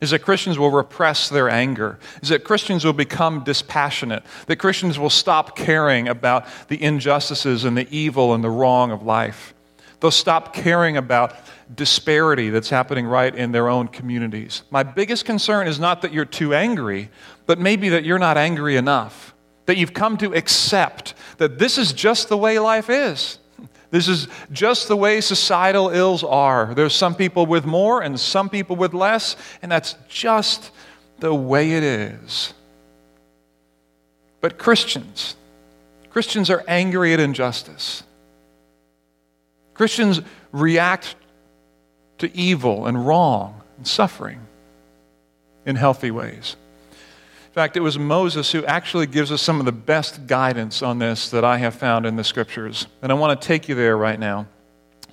is 0.01 0.11
that 0.11 0.21
Christians 0.21 0.59
will 0.59 0.71
repress 0.71 1.29
their 1.29 1.49
anger, 1.49 1.99
is 2.23 2.29
that 2.29 2.45
Christians 2.45 2.85
will 2.85 2.93
become 2.93 3.45
dispassionate, 3.45 4.23
that 4.47 4.57
Christians 4.57 4.99
will 4.99 5.11
stop 5.11 5.57
caring 5.57 6.09
about 6.09 6.47
the 6.69 6.83
injustices 6.83 7.65
and 7.65 7.77
the 7.77 7.89
evil 7.91 8.35
and 8.35 8.45
the 8.45 8.51
wrong 8.51 8.91
of 8.91 9.03
life. 9.03 9.55
They'll 10.01 10.11
stop 10.11 10.53
caring 10.53 10.99
about 10.99 11.35
disparity 11.75 12.51
that's 12.51 12.69
happening 12.69 13.07
right 13.07 13.35
in 13.35 13.53
their 13.53 13.69
own 13.69 13.89
communities. 13.89 14.63
My 14.71 14.83
biggest 14.83 15.25
concern 15.25 15.67
is 15.67 15.81
not 15.81 16.03
that 16.03 16.13
you're 16.13 16.27
too 16.27 16.53
angry, 16.53 17.09
but 17.47 17.59
maybe 17.59 17.89
that 17.91 18.05
you're 18.05 18.19
not 18.19 18.37
angry 18.37 18.77
enough. 18.77 19.35
That 19.65 19.79
you've 19.79 19.95
come 19.95 20.19
to 20.19 20.35
accept 20.35 21.15
that 21.39 21.59
this 21.59 21.79
is 21.79 21.95
just 21.95 22.29
the 22.29 22.37
way 22.37 22.59
life 22.59 22.91
is. 22.91 23.39
This 23.95 24.09
is 24.09 24.27
just 24.51 24.89
the 24.89 24.97
way 24.97 25.21
societal 25.21 25.91
ills 25.91 26.25
are. 26.25 26.75
There's 26.75 26.97
some 26.97 27.15
people 27.15 27.47
with 27.47 27.65
more 27.65 28.03
and 28.03 28.19
some 28.19 28.51
people 28.51 28.75
with 28.75 28.93
less, 28.93 29.37
and 29.63 29.71
that's 29.71 29.95
just 30.09 30.73
the 31.21 31.33
way 31.33 31.75
it 31.75 31.85
is. 31.85 32.55
But 34.41 34.59
Christians, 34.59 35.37
Christians 36.11 36.51
are 36.51 36.65
angry 36.67 37.15
at 37.15 37.21
injustice. 37.21 38.03
Christians 39.75 40.23
react 40.51 41.15
to 42.19 42.37
evil 42.37 42.89
and 42.89 43.07
wrong 43.07 43.63
and 43.77 43.87
suffering 43.87 44.41
in 45.67 45.77
healthy 45.77 46.11
ways. 46.11 46.57
Fact, 47.55 47.77
it 47.77 47.81
was 47.81 47.97
Moses 47.97 48.51
who 48.51 48.65
actually 48.65 49.07
gives 49.07 49.31
us 49.31 49.41
some 49.41 49.61
of 49.61 49.65
the 49.65 49.71
best 49.71 50.27
guidance 50.27 50.83
on 50.83 50.99
this 50.99 51.31
that 51.31 51.45
I 51.45 51.59
have 51.59 51.77
found 51.77 52.05
in 52.05 52.17
the 52.17 52.25
scriptures. 52.25 52.89
And 53.01 53.13
I 53.13 53.15
want 53.15 53.41
to 53.41 53.47
take 53.47 53.69
you 53.69 53.77
there 53.77 53.97
right 53.97 54.19
now. 54.19 54.49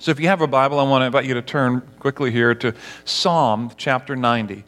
So 0.00 0.10
if 0.10 0.18
you 0.18 0.26
have 0.26 0.40
a 0.40 0.48
Bible, 0.48 0.80
I 0.80 0.82
want 0.82 1.02
to 1.02 1.06
invite 1.06 1.24
you 1.24 1.34
to 1.34 1.42
turn 1.42 1.82
quickly 2.00 2.32
here 2.32 2.52
to 2.56 2.74
Psalm 3.04 3.70
chapter 3.76 4.16
90. 4.16 4.64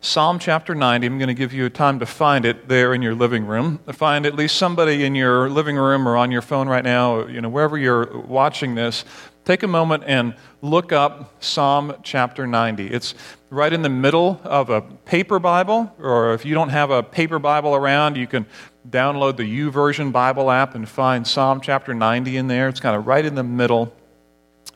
Psalm 0.00 0.40
chapter 0.40 0.74
90, 0.74 1.06
I'm 1.06 1.18
going 1.18 1.28
to 1.28 1.34
give 1.34 1.52
you 1.52 1.66
a 1.66 1.70
time 1.70 2.00
to 2.00 2.06
find 2.06 2.44
it 2.44 2.66
there 2.66 2.92
in 2.94 3.00
your 3.00 3.14
living 3.14 3.46
room. 3.46 3.78
Find 3.92 4.26
at 4.26 4.34
least 4.34 4.56
somebody 4.56 5.04
in 5.04 5.14
your 5.14 5.48
living 5.48 5.76
room 5.76 6.08
or 6.08 6.16
on 6.16 6.32
your 6.32 6.42
phone 6.42 6.68
right 6.68 6.82
now, 6.82 7.28
you 7.28 7.40
know, 7.40 7.48
wherever 7.48 7.78
you're 7.78 8.18
watching 8.22 8.74
this. 8.74 9.04
Take 9.44 9.62
a 9.62 9.68
moment 9.68 10.04
and 10.06 10.34
look 10.62 10.90
up 10.90 11.42
Psalm 11.44 11.96
chapter 12.02 12.46
90. 12.46 12.86
It's 12.86 13.14
right 13.50 13.70
in 13.70 13.82
the 13.82 13.90
middle 13.90 14.40
of 14.42 14.70
a 14.70 14.80
paper 14.80 15.38
Bible, 15.38 15.94
or 15.98 16.32
if 16.32 16.46
you 16.46 16.54
don't 16.54 16.70
have 16.70 16.90
a 16.90 17.02
paper 17.02 17.38
Bible 17.38 17.74
around, 17.74 18.16
you 18.16 18.26
can 18.26 18.46
download 18.88 19.36
the 19.36 19.42
YouVersion 19.42 20.12
Bible 20.12 20.50
app 20.50 20.74
and 20.74 20.88
find 20.88 21.26
Psalm 21.26 21.60
chapter 21.60 21.92
90 21.92 22.38
in 22.38 22.46
there. 22.46 22.70
It's 22.70 22.80
kind 22.80 22.96
of 22.96 23.06
right 23.06 23.22
in 23.22 23.34
the 23.34 23.42
middle 23.42 23.94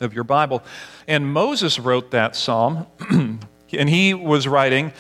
of 0.01 0.13
your 0.13 0.25
Bible. 0.25 0.63
And 1.07 1.33
Moses 1.33 1.79
wrote 1.79 2.11
that 2.11 2.37
psalm, 2.37 2.87
and 3.73 3.89
he 3.89 4.13
was 4.13 4.47
writing, 4.47 4.93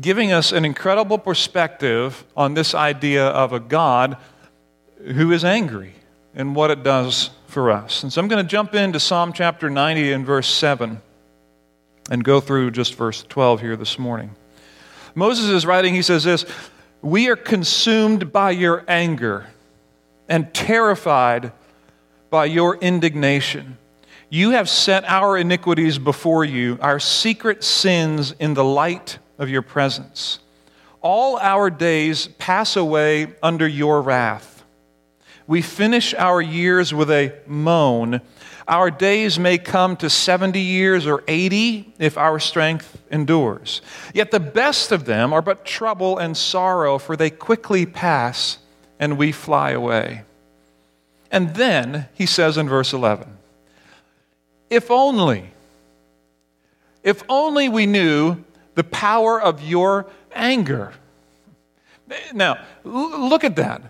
giving 0.00 0.32
us 0.32 0.50
an 0.50 0.64
incredible 0.64 1.18
perspective 1.18 2.24
on 2.34 2.54
this 2.54 2.74
idea 2.74 3.26
of 3.26 3.52
a 3.52 3.60
God 3.60 4.16
who 4.96 5.30
is 5.30 5.44
angry 5.44 5.92
and 6.34 6.56
what 6.56 6.70
it 6.70 6.82
does 6.82 7.30
for 7.50 7.70
us. 7.70 8.02
And 8.02 8.12
so 8.12 8.20
I'm 8.20 8.28
going 8.28 8.44
to 8.44 8.48
jump 8.48 8.74
into 8.74 9.00
Psalm 9.00 9.32
chapter 9.32 9.68
90 9.68 10.12
and 10.12 10.24
verse 10.24 10.48
7 10.48 11.00
and 12.10 12.24
go 12.24 12.40
through 12.40 12.70
just 12.70 12.94
verse 12.94 13.24
12 13.28 13.60
here 13.60 13.76
this 13.76 13.98
morning. 13.98 14.34
Moses 15.14 15.46
is 15.50 15.66
writing, 15.66 15.94
he 15.94 16.02
says 16.02 16.24
this 16.24 16.44
We 17.02 17.28
are 17.28 17.36
consumed 17.36 18.32
by 18.32 18.52
your 18.52 18.84
anger 18.88 19.48
and 20.28 20.52
terrified 20.54 21.52
by 22.30 22.44
your 22.46 22.76
indignation. 22.76 23.76
You 24.28 24.50
have 24.50 24.68
set 24.68 25.04
our 25.04 25.36
iniquities 25.36 25.98
before 25.98 26.44
you, 26.44 26.78
our 26.80 27.00
secret 27.00 27.64
sins 27.64 28.32
in 28.38 28.54
the 28.54 28.64
light 28.64 29.18
of 29.38 29.48
your 29.48 29.62
presence. 29.62 30.38
All 31.02 31.36
our 31.38 31.68
days 31.68 32.28
pass 32.38 32.76
away 32.76 33.34
under 33.42 33.66
your 33.66 34.02
wrath. 34.02 34.49
We 35.50 35.62
finish 35.62 36.14
our 36.14 36.40
years 36.40 36.94
with 36.94 37.10
a 37.10 37.34
moan. 37.44 38.20
Our 38.68 38.88
days 38.88 39.36
may 39.36 39.58
come 39.58 39.96
to 39.96 40.08
70 40.08 40.60
years 40.60 41.08
or 41.08 41.24
80 41.26 41.92
if 41.98 42.16
our 42.16 42.38
strength 42.38 42.96
endures. 43.10 43.82
Yet 44.14 44.30
the 44.30 44.38
best 44.38 44.92
of 44.92 45.06
them 45.06 45.32
are 45.32 45.42
but 45.42 45.64
trouble 45.64 46.18
and 46.18 46.36
sorrow, 46.36 46.98
for 46.98 47.16
they 47.16 47.30
quickly 47.30 47.84
pass 47.84 48.58
and 49.00 49.18
we 49.18 49.32
fly 49.32 49.72
away. 49.72 50.22
And 51.32 51.52
then 51.56 52.06
he 52.14 52.26
says 52.26 52.56
in 52.56 52.68
verse 52.68 52.92
11, 52.92 53.26
If 54.70 54.88
only, 54.88 55.50
if 57.02 57.24
only 57.28 57.68
we 57.68 57.86
knew 57.86 58.36
the 58.76 58.84
power 58.84 59.42
of 59.42 59.64
your 59.64 60.06
anger. 60.32 60.92
Now, 62.32 62.64
look 62.84 63.42
at 63.42 63.56
that. 63.56 63.82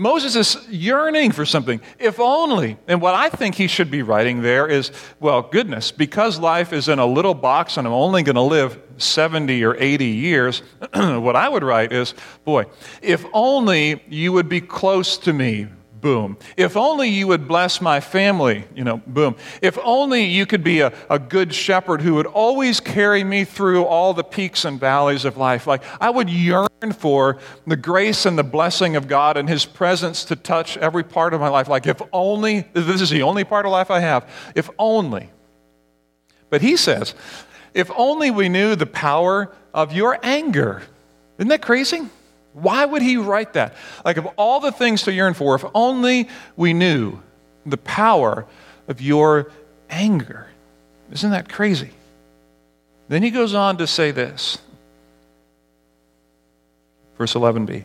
Moses 0.00 0.34
is 0.34 0.66
yearning 0.70 1.30
for 1.30 1.44
something, 1.44 1.78
if 1.98 2.18
only. 2.18 2.78
And 2.88 3.02
what 3.02 3.14
I 3.14 3.28
think 3.28 3.54
he 3.54 3.66
should 3.66 3.90
be 3.90 4.00
writing 4.00 4.40
there 4.40 4.66
is, 4.66 4.90
well, 5.20 5.42
goodness, 5.42 5.92
because 5.92 6.38
life 6.38 6.72
is 6.72 6.88
in 6.88 6.98
a 6.98 7.04
little 7.04 7.34
box 7.34 7.76
and 7.76 7.86
I'm 7.86 7.92
only 7.92 8.22
going 8.22 8.36
to 8.36 8.40
live 8.40 8.80
70 8.96 9.62
or 9.62 9.76
80 9.76 10.06
years, 10.06 10.62
what 10.94 11.36
I 11.36 11.50
would 11.50 11.62
write 11.62 11.92
is, 11.92 12.14
boy, 12.44 12.64
if 13.02 13.26
only 13.34 14.02
you 14.08 14.32
would 14.32 14.48
be 14.48 14.62
close 14.62 15.18
to 15.18 15.34
me, 15.34 15.68
boom. 16.00 16.36
If 16.56 16.76
only 16.76 17.08
you 17.08 17.26
would 17.28 17.46
bless 17.46 17.80
my 17.80 18.00
family, 18.00 18.64
you 18.74 18.84
know, 18.84 18.98
boom. 19.06 19.36
If 19.62 19.78
only 19.82 20.24
you 20.24 20.46
could 20.46 20.64
be 20.64 20.80
a, 20.80 20.92
a 21.08 21.18
good 21.18 21.54
shepherd 21.54 22.00
who 22.02 22.14
would 22.14 22.26
always 22.26 22.80
carry 22.80 23.24
me 23.24 23.44
through 23.44 23.84
all 23.84 24.14
the 24.14 24.24
peaks 24.24 24.64
and 24.64 24.78
valleys 24.78 25.24
of 25.24 25.36
life. 25.36 25.66
Like, 25.66 25.82
I 26.00 26.10
would 26.10 26.30
yearn 26.30 26.68
for 26.96 27.38
the 27.66 27.76
grace 27.76 28.26
and 28.26 28.38
the 28.38 28.44
blessing 28.44 28.96
of 28.96 29.08
God 29.08 29.36
and 29.36 29.48
His 29.48 29.64
presence 29.64 30.24
to 30.26 30.36
touch 30.36 30.76
every 30.76 31.04
part 31.04 31.34
of 31.34 31.40
my 31.40 31.48
life. 31.48 31.68
Like, 31.68 31.86
if 31.86 32.00
only, 32.12 32.60
this 32.72 33.00
is 33.00 33.10
the 33.10 33.22
only 33.22 33.44
part 33.44 33.66
of 33.66 33.72
life 33.72 33.90
I 33.90 34.00
have, 34.00 34.28
if 34.54 34.70
only. 34.78 35.30
But 36.48 36.62
He 36.62 36.76
says, 36.76 37.14
if 37.74 37.90
only 37.96 38.30
we 38.30 38.48
knew 38.48 38.74
the 38.76 38.86
power 38.86 39.52
of 39.72 39.92
your 39.92 40.18
anger. 40.22 40.82
Isn't 41.38 41.48
that 41.48 41.62
crazy? 41.62 42.02
Why 42.52 42.84
would 42.84 43.02
he 43.02 43.16
write 43.16 43.52
that? 43.52 43.74
Like, 44.04 44.16
of 44.16 44.26
all 44.36 44.60
the 44.60 44.72
things 44.72 45.02
to 45.02 45.12
yearn 45.12 45.34
for, 45.34 45.54
if 45.54 45.64
only 45.74 46.28
we 46.56 46.72
knew 46.72 47.20
the 47.64 47.76
power 47.76 48.46
of 48.88 49.00
your 49.00 49.50
anger. 49.88 50.48
Isn't 51.12 51.30
that 51.30 51.48
crazy? 51.48 51.90
Then 53.08 53.22
he 53.22 53.30
goes 53.30 53.54
on 53.54 53.76
to 53.78 53.86
say 53.86 54.10
this. 54.10 54.58
Verse 57.18 57.34
11b 57.34 57.84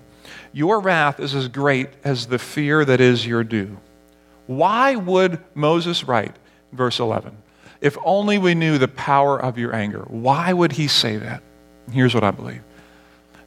Your 0.53 0.79
wrath 0.79 1.19
is 1.19 1.35
as 1.35 1.47
great 1.47 1.89
as 2.03 2.27
the 2.27 2.39
fear 2.39 2.85
that 2.85 3.01
is 3.01 3.25
your 3.25 3.43
due. 3.43 3.77
Why 4.47 4.95
would 4.95 5.39
Moses 5.55 6.03
write, 6.03 6.35
verse 6.71 6.99
11, 6.99 7.35
if 7.81 7.97
only 8.03 8.37
we 8.37 8.55
knew 8.55 8.77
the 8.77 8.87
power 8.87 9.39
of 9.39 9.57
your 9.57 9.73
anger? 9.75 10.05
Why 10.07 10.53
would 10.53 10.73
he 10.73 10.87
say 10.87 11.17
that? 11.17 11.41
Here's 11.91 12.13
what 12.13 12.23
I 12.23 12.31
believe 12.31 12.61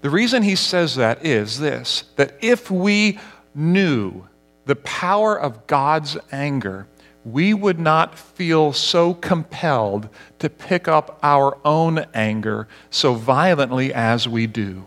the 0.01 0.11
reason 0.11 0.43
he 0.43 0.55
says 0.55 0.95
that 0.97 1.25
is 1.25 1.59
this 1.59 2.05
that 2.17 2.35
if 2.41 2.71
we 2.71 3.19
knew 3.55 4.27
the 4.67 4.77
power 4.77 5.39
of 5.39 5.67
God's 5.67 6.17
anger, 6.31 6.87
we 7.25 7.53
would 7.53 7.79
not 7.79 8.19
feel 8.19 8.73
so 8.73 9.15
compelled 9.15 10.09
to 10.39 10.49
pick 10.49 10.87
up 10.87 11.19
our 11.23 11.59
own 11.65 12.07
anger 12.15 12.69
so 12.91 13.15
violently 13.15 13.93
as 13.93 14.29
we 14.29 14.47
do. 14.47 14.85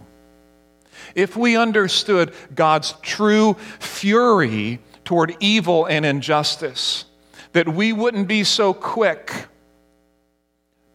If 1.14 1.36
we 1.36 1.58
understood 1.58 2.34
God's 2.56 2.94
true 3.02 3.56
fury 3.80 4.80
toward 5.04 5.36
evil 5.40 5.86
and 5.86 6.06
injustice, 6.06 7.06
that 7.54 7.68
we 7.68 7.92
wouldn't 7.92 8.28
be 8.28 8.44
so 8.44 8.74
quick 8.74 9.48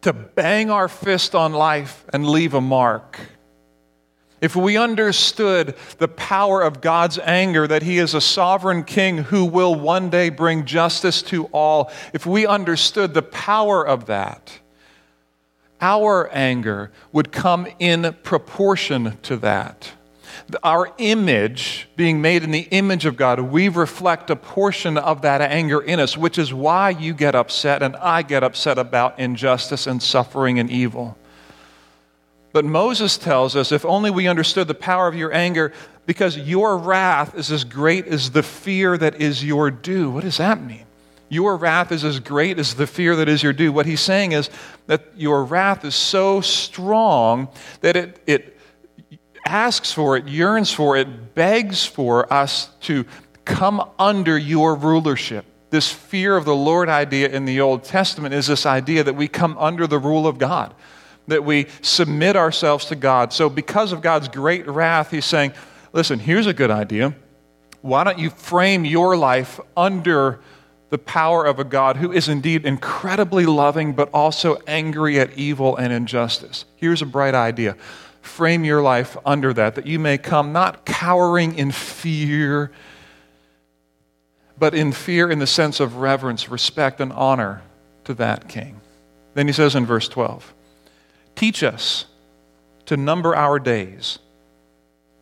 to 0.02 0.12
bang 0.12 0.70
our 0.70 0.88
fist 0.88 1.34
on 1.34 1.52
life 1.52 2.04
and 2.12 2.26
leave 2.26 2.54
a 2.54 2.60
mark 2.60 3.18
if 4.40 4.54
we 4.54 4.76
understood 4.76 5.74
the 5.98 6.08
power 6.08 6.62
of 6.62 6.80
God's 6.80 7.18
anger, 7.18 7.66
that 7.66 7.82
He 7.82 7.98
is 7.98 8.14
a 8.14 8.20
sovereign 8.20 8.84
king 8.84 9.18
who 9.18 9.44
will 9.44 9.74
one 9.74 10.10
day 10.10 10.28
bring 10.28 10.64
justice 10.64 11.22
to 11.22 11.44
all, 11.46 11.90
if 12.12 12.26
we 12.26 12.46
understood 12.46 13.14
the 13.14 13.22
power 13.22 13.86
of 13.86 14.06
that, 14.06 14.60
our 15.80 16.28
anger 16.32 16.90
would 17.12 17.32
come 17.32 17.66
in 17.78 18.14
proportion 18.22 19.18
to 19.22 19.36
that. 19.38 19.92
Our 20.62 20.92
image, 20.98 21.88
being 21.96 22.20
made 22.20 22.42
in 22.42 22.50
the 22.50 22.68
image 22.70 23.06
of 23.06 23.16
God, 23.16 23.40
we 23.40 23.68
reflect 23.68 24.30
a 24.30 24.36
portion 24.36 24.98
of 24.98 25.22
that 25.22 25.40
anger 25.40 25.80
in 25.80 25.98
us, 25.98 26.16
which 26.16 26.38
is 26.38 26.52
why 26.52 26.90
you 26.90 27.14
get 27.14 27.34
upset 27.34 27.82
and 27.82 27.96
I 27.96 28.22
get 28.22 28.44
upset 28.44 28.78
about 28.78 29.18
injustice 29.18 29.86
and 29.86 30.02
suffering 30.02 30.58
and 30.58 30.70
evil. 30.70 31.16
But 32.56 32.64
Moses 32.64 33.18
tells 33.18 33.54
us 33.54 33.70
if 33.70 33.84
only 33.84 34.10
we 34.10 34.28
understood 34.28 34.66
the 34.66 34.74
power 34.74 35.08
of 35.08 35.14
your 35.14 35.30
anger, 35.30 35.74
because 36.06 36.38
your 36.38 36.78
wrath 36.78 37.34
is 37.34 37.52
as 37.52 37.64
great 37.64 38.06
as 38.06 38.30
the 38.30 38.42
fear 38.42 38.96
that 38.96 39.20
is 39.20 39.44
your 39.44 39.70
due. 39.70 40.10
What 40.10 40.24
does 40.24 40.38
that 40.38 40.62
mean? 40.62 40.86
Your 41.28 41.58
wrath 41.58 41.92
is 41.92 42.02
as 42.02 42.18
great 42.18 42.58
as 42.58 42.72
the 42.72 42.86
fear 42.86 43.14
that 43.16 43.28
is 43.28 43.42
your 43.42 43.52
due. 43.52 43.72
What 43.72 43.84
he's 43.84 44.00
saying 44.00 44.32
is 44.32 44.48
that 44.86 45.04
your 45.18 45.44
wrath 45.44 45.84
is 45.84 45.94
so 45.94 46.40
strong 46.40 47.48
that 47.82 47.94
it, 47.94 48.22
it 48.26 48.58
asks 49.46 49.92
for 49.92 50.16
it, 50.16 50.26
yearns 50.26 50.72
for 50.72 50.96
it, 50.96 51.34
begs 51.34 51.84
for 51.84 52.32
us 52.32 52.70
to 52.84 53.04
come 53.44 53.86
under 53.98 54.38
your 54.38 54.76
rulership. 54.76 55.44
This 55.68 55.92
fear 55.92 56.38
of 56.38 56.46
the 56.46 56.56
Lord 56.56 56.88
idea 56.88 57.28
in 57.28 57.44
the 57.44 57.60
Old 57.60 57.84
Testament 57.84 58.32
is 58.32 58.46
this 58.46 58.64
idea 58.64 59.04
that 59.04 59.12
we 59.12 59.28
come 59.28 59.58
under 59.58 59.86
the 59.86 59.98
rule 59.98 60.26
of 60.26 60.38
God 60.38 60.74
that 61.28 61.44
we 61.44 61.66
submit 61.82 62.36
ourselves 62.36 62.86
to 62.86 62.96
God. 62.96 63.32
So, 63.32 63.48
because 63.48 63.92
of 63.92 64.00
God's 64.00 64.28
great 64.28 64.66
wrath, 64.66 65.10
He's 65.10 65.24
saying, 65.24 65.52
listen, 65.92 66.18
here's 66.18 66.46
a 66.46 66.54
good 66.54 66.70
idea. 66.70 67.14
Why 67.82 68.04
don't 68.04 68.18
you 68.18 68.30
frame 68.30 68.84
your 68.84 69.16
life 69.16 69.60
under 69.76 70.40
the 70.90 70.98
power 70.98 71.44
of 71.44 71.58
a 71.58 71.64
God 71.64 71.96
who 71.96 72.12
is 72.12 72.28
indeed 72.28 72.64
incredibly 72.64 73.46
loving, 73.46 73.92
but 73.92 74.08
also 74.12 74.58
angry 74.66 75.20
at 75.20 75.36
evil 75.36 75.76
and 75.76 75.92
injustice? 75.92 76.64
Here's 76.76 77.02
a 77.02 77.06
bright 77.06 77.34
idea. 77.34 77.76
Frame 78.22 78.64
your 78.64 78.82
life 78.82 79.16
under 79.24 79.52
that, 79.52 79.76
that 79.76 79.86
you 79.86 79.98
may 80.00 80.18
come 80.18 80.52
not 80.52 80.84
cowering 80.84 81.56
in 81.56 81.70
fear, 81.70 82.72
but 84.58 84.74
in 84.74 84.90
fear 84.90 85.30
in 85.30 85.38
the 85.38 85.46
sense 85.46 85.78
of 85.78 85.96
reverence, 85.96 86.48
respect, 86.48 87.00
and 87.00 87.12
honor 87.12 87.62
to 88.04 88.14
that 88.14 88.48
king. 88.48 88.80
Then 89.34 89.46
he 89.46 89.52
says 89.52 89.76
in 89.76 89.86
verse 89.86 90.08
12, 90.08 90.54
Teach 91.36 91.62
us 91.62 92.06
to 92.86 92.96
number 92.96 93.36
our 93.36 93.58
days 93.58 94.18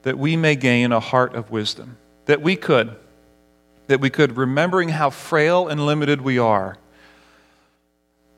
that 0.02 0.18
we 0.18 0.36
may 0.36 0.56
gain 0.56 0.92
a 0.92 1.00
heart 1.00 1.34
of 1.34 1.50
wisdom. 1.50 1.98
That 2.26 2.40
we 2.40 2.56
could, 2.56 2.96
that 3.88 4.00
we 4.00 4.08
could, 4.08 4.36
remembering 4.36 4.90
how 4.90 5.10
frail 5.10 5.68
and 5.68 5.84
limited 5.84 6.22
we 6.22 6.38
are, 6.38 6.78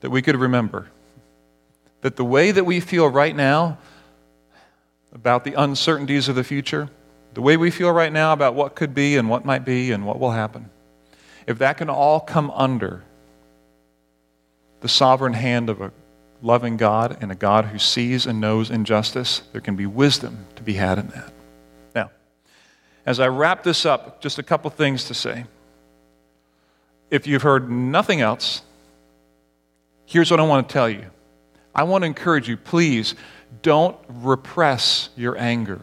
that 0.01 0.09
we 0.09 0.21
could 0.21 0.35
remember 0.35 0.89
that 2.01 2.15
the 2.15 2.25
way 2.25 2.51
that 2.51 2.63
we 2.63 2.79
feel 2.79 3.07
right 3.07 3.35
now 3.35 3.77
about 5.13 5.43
the 5.43 5.53
uncertainties 5.53 6.29
of 6.29 6.35
the 6.35 6.43
future, 6.43 6.89
the 7.33 7.41
way 7.41 7.57
we 7.57 7.71
feel 7.71 7.91
right 7.91 8.13
now 8.13 8.33
about 8.33 8.55
what 8.55 8.75
could 8.75 8.93
be 8.93 9.17
and 9.17 9.29
what 9.29 9.45
might 9.45 9.65
be 9.65 9.91
and 9.91 10.05
what 10.05 10.19
will 10.19 10.31
happen, 10.31 10.69
if 11.47 11.57
that 11.57 11.77
can 11.77 11.89
all 11.89 12.19
come 12.19 12.51
under 12.51 13.03
the 14.81 14.87
sovereign 14.87 15.33
hand 15.33 15.69
of 15.69 15.81
a 15.81 15.91
loving 16.41 16.77
God 16.77 17.17
and 17.21 17.31
a 17.31 17.35
God 17.35 17.65
who 17.65 17.79
sees 17.79 18.25
and 18.25 18.39
knows 18.39 18.69
injustice, 18.69 19.41
there 19.51 19.61
can 19.61 19.75
be 19.75 19.85
wisdom 19.85 20.45
to 20.55 20.63
be 20.63 20.73
had 20.73 20.99
in 20.99 21.07
that. 21.09 21.33
Now, 21.95 22.11
as 23.05 23.19
I 23.19 23.27
wrap 23.27 23.63
this 23.63 23.85
up, 23.85 24.21
just 24.21 24.39
a 24.39 24.43
couple 24.43 24.69
things 24.69 25.05
to 25.05 25.13
say. 25.13 25.45
If 27.09 27.25
you've 27.25 27.41
heard 27.41 27.69
nothing 27.69 28.21
else, 28.21 28.61
here's 30.05 30.29
what 30.29 30.39
I 30.39 30.43
want 30.43 30.67
to 30.67 30.73
tell 30.73 30.89
you. 30.89 31.05
I 31.73 31.83
want 31.83 32.03
to 32.03 32.05
encourage 32.07 32.49
you, 32.49 32.57
please 32.57 33.15
don't 33.61 33.97
repress 34.09 35.09
your 35.15 35.37
anger. 35.37 35.81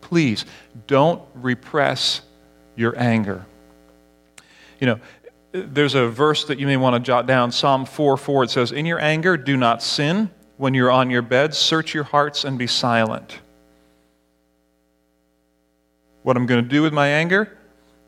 Please 0.00 0.44
don't 0.86 1.22
repress 1.34 2.20
your 2.76 2.98
anger. 2.98 3.44
You 4.80 4.86
know, 4.86 5.00
there's 5.56 5.94
a 5.94 6.08
verse 6.08 6.44
that 6.44 6.58
you 6.58 6.66
may 6.66 6.76
want 6.76 6.94
to 6.94 7.00
jot 7.00 7.26
down 7.26 7.52
Psalm 7.52 7.84
4 7.84 8.16
4. 8.16 8.44
It 8.44 8.50
says, 8.50 8.72
In 8.72 8.86
your 8.86 9.00
anger, 9.00 9.36
do 9.36 9.56
not 9.56 9.82
sin. 9.82 10.30
When 10.56 10.72
you're 10.72 10.90
on 10.90 11.10
your 11.10 11.22
bed, 11.22 11.54
search 11.54 11.92
your 11.92 12.04
hearts 12.04 12.44
and 12.44 12.58
be 12.58 12.66
silent. 12.66 13.40
What 16.22 16.36
I'm 16.36 16.46
going 16.46 16.62
to 16.62 16.68
do 16.68 16.82
with 16.82 16.92
my 16.92 17.08
anger, 17.08 17.56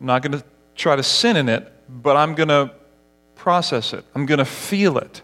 I'm 0.00 0.06
not 0.06 0.22
going 0.22 0.32
to 0.32 0.44
try 0.74 0.96
to 0.96 1.02
sin 1.02 1.37
in 1.37 1.48
it, 1.48 1.70
but 1.88 2.16
I'm 2.16 2.34
going 2.34 2.48
to 2.48 2.72
process 3.34 3.92
it. 3.92 4.04
I'm 4.14 4.26
going 4.26 4.38
to 4.38 4.44
feel 4.44 4.98
it. 4.98 5.22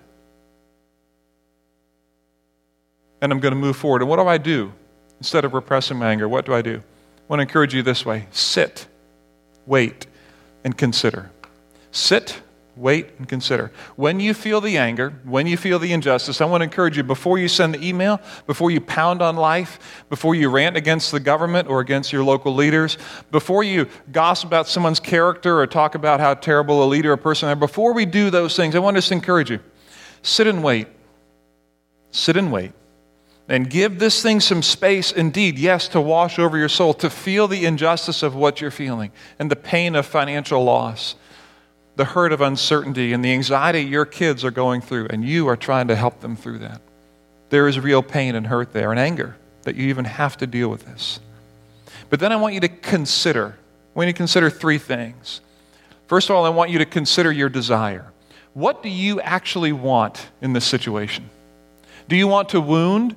And 3.20 3.32
I'm 3.32 3.40
going 3.40 3.54
to 3.54 3.60
move 3.60 3.76
forward. 3.76 4.02
And 4.02 4.08
what 4.08 4.16
do 4.16 4.28
I 4.28 4.38
do? 4.38 4.72
Instead 5.18 5.44
of 5.44 5.54
repressing 5.54 5.96
my 5.96 6.10
anger, 6.10 6.28
what 6.28 6.44
do 6.44 6.52
I 6.52 6.60
do? 6.60 6.76
I 6.76 7.22
want 7.28 7.38
to 7.40 7.42
encourage 7.42 7.74
you 7.74 7.82
this 7.82 8.04
way 8.04 8.26
sit, 8.30 8.86
wait, 9.66 10.06
and 10.62 10.76
consider. 10.76 11.30
Sit, 11.94 12.42
wait, 12.74 13.10
and 13.18 13.28
consider. 13.28 13.70
When 13.94 14.18
you 14.18 14.34
feel 14.34 14.60
the 14.60 14.76
anger, 14.78 15.10
when 15.22 15.46
you 15.46 15.56
feel 15.56 15.78
the 15.78 15.92
injustice, 15.92 16.40
I 16.40 16.44
want 16.44 16.62
to 16.62 16.64
encourage 16.64 16.96
you 16.96 17.04
before 17.04 17.38
you 17.38 17.46
send 17.46 17.72
the 17.72 17.86
email, 17.86 18.20
before 18.48 18.72
you 18.72 18.80
pound 18.80 19.22
on 19.22 19.36
life, 19.36 20.04
before 20.10 20.34
you 20.34 20.50
rant 20.50 20.76
against 20.76 21.12
the 21.12 21.20
government 21.20 21.68
or 21.68 21.78
against 21.78 22.12
your 22.12 22.24
local 22.24 22.52
leaders, 22.52 22.98
before 23.30 23.62
you 23.62 23.86
gossip 24.10 24.48
about 24.48 24.66
someone's 24.66 24.98
character 24.98 25.60
or 25.60 25.68
talk 25.68 25.94
about 25.94 26.18
how 26.18 26.34
terrible 26.34 26.82
a 26.82 26.88
leader 26.88 27.12
or 27.12 27.16
person 27.16 27.48
are, 27.48 27.54
before 27.54 27.92
we 27.94 28.04
do 28.04 28.28
those 28.28 28.56
things, 28.56 28.74
I 28.74 28.80
want 28.80 29.00
to 29.00 29.14
encourage 29.14 29.50
you 29.50 29.60
sit 30.22 30.48
and 30.48 30.64
wait. 30.64 30.88
Sit 32.10 32.36
and 32.36 32.50
wait. 32.50 32.72
And 33.48 33.70
give 33.70 34.00
this 34.00 34.20
thing 34.20 34.40
some 34.40 34.62
space, 34.62 35.12
indeed, 35.12 35.60
yes, 35.60 35.86
to 35.88 36.00
wash 36.00 36.40
over 36.40 36.58
your 36.58 36.68
soul, 36.68 36.92
to 36.94 37.08
feel 37.08 37.46
the 37.46 37.64
injustice 37.64 38.24
of 38.24 38.34
what 38.34 38.60
you're 38.60 38.72
feeling 38.72 39.12
and 39.38 39.48
the 39.48 39.54
pain 39.54 39.94
of 39.94 40.06
financial 40.06 40.64
loss 40.64 41.14
the 41.96 42.04
hurt 42.04 42.32
of 42.32 42.40
uncertainty 42.40 43.12
and 43.12 43.24
the 43.24 43.32
anxiety 43.32 43.80
your 43.80 44.04
kids 44.04 44.44
are 44.44 44.50
going 44.50 44.80
through, 44.80 45.08
and 45.10 45.24
you 45.24 45.48
are 45.48 45.56
trying 45.56 45.88
to 45.88 45.96
help 45.96 46.20
them 46.20 46.36
through 46.36 46.58
that. 46.58 46.80
There 47.50 47.68
is 47.68 47.78
real 47.78 48.02
pain 48.02 48.34
and 48.34 48.46
hurt 48.46 48.72
there 48.72 48.90
and 48.90 48.98
anger 48.98 49.36
that 49.62 49.76
you 49.76 49.88
even 49.88 50.04
have 50.04 50.36
to 50.38 50.46
deal 50.46 50.68
with 50.68 50.84
this. 50.84 51.20
But 52.10 52.20
then 52.20 52.32
I 52.32 52.36
want 52.36 52.54
you 52.54 52.60
to 52.60 52.68
consider, 52.68 53.56
want 53.94 54.08
you 54.08 54.12
to 54.12 54.16
consider 54.16 54.50
three 54.50 54.78
things. 54.78 55.40
First 56.06 56.30
of 56.30 56.36
all, 56.36 56.44
I 56.44 56.50
want 56.50 56.70
you 56.70 56.78
to 56.78 56.84
consider 56.84 57.32
your 57.32 57.48
desire. 57.48 58.12
What 58.52 58.82
do 58.82 58.88
you 58.88 59.20
actually 59.20 59.72
want 59.72 60.28
in 60.40 60.52
this 60.52 60.64
situation? 60.64 61.30
Do 62.08 62.16
you 62.16 62.28
want 62.28 62.50
to 62.50 62.60
wound 62.60 63.16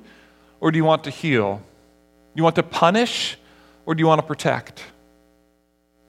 or 0.60 0.72
do 0.72 0.78
you 0.78 0.84
want 0.84 1.04
to 1.04 1.10
heal? 1.10 1.56
Do 1.56 2.32
you 2.34 2.42
want 2.42 2.56
to 2.56 2.62
punish 2.62 3.36
or 3.86 3.94
do 3.94 4.00
you 4.00 4.06
want 4.06 4.20
to 4.20 4.26
protect? 4.26 4.82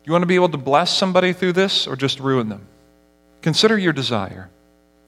You 0.09 0.13
want 0.13 0.23
to 0.23 0.27
be 0.27 0.33
able 0.33 0.49
to 0.49 0.57
bless 0.57 0.91
somebody 0.91 1.33
through 1.33 1.53
this 1.53 1.85
or 1.85 1.95
just 1.95 2.19
ruin 2.19 2.49
them? 2.49 2.65
Consider 3.43 3.77
your 3.77 3.93
desire. 3.93 4.49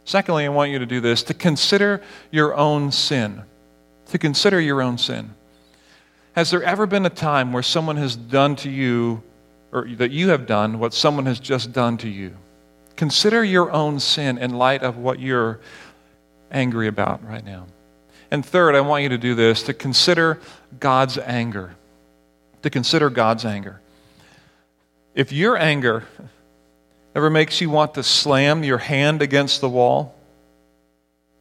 Secondly, 0.06 0.46
I 0.46 0.50
want 0.50 0.70
you 0.70 0.78
to 0.78 0.86
do 0.86 1.02
this 1.02 1.24
to 1.24 1.34
consider 1.34 2.04
your 2.30 2.56
own 2.56 2.92
sin. 2.92 3.42
To 4.10 4.20
consider 4.20 4.62
your 4.62 4.80
own 4.80 5.00
sin. 5.00 5.34
Has 6.34 6.52
there 6.52 6.62
ever 6.62 6.86
been 6.86 7.04
a 7.08 7.10
time 7.10 7.52
where 7.52 7.64
someone 7.64 7.98
has 7.98 8.16
done 8.16 8.56
to 8.58 8.70
you, 8.70 9.24
or 9.72 9.88
that 9.98 10.12
you 10.12 10.30
have 10.30 10.46
done 10.46 10.78
what 10.78 10.94
someone 10.94 11.26
has 11.26 11.40
just 11.40 11.74
done 11.74 11.98
to 11.98 12.08
you? 12.08 12.38
Consider 12.96 13.44
your 13.44 13.72
own 13.72 14.00
sin 14.00 14.38
in 14.38 14.54
light 14.54 14.84
of 14.84 15.00
what 15.00 15.20
you're 15.20 15.62
angry 16.52 16.88
about 16.88 17.28
right 17.28 17.44
now. 17.44 17.66
And 18.30 18.46
third, 18.46 18.76
I 18.76 18.82
want 18.82 19.02
you 19.02 19.10
to 19.10 19.18
do 19.18 19.34
this 19.34 19.64
to 19.64 19.74
consider 19.74 20.40
God's 20.80 21.18
anger. 21.18 21.74
To 22.62 22.70
consider 22.70 23.10
God's 23.10 23.46
anger. 23.46 23.81
If 25.14 25.32
your 25.32 25.58
anger 25.58 26.06
ever 27.14 27.30
makes 27.30 27.60
you 27.60 27.70
want 27.70 27.96
to 27.96 28.04
slam 28.04 28.64
your 28.64 28.78
hand 28.78 29.22
against 29.22 29.60
the 29.60 29.70
wall, 29.70 30.16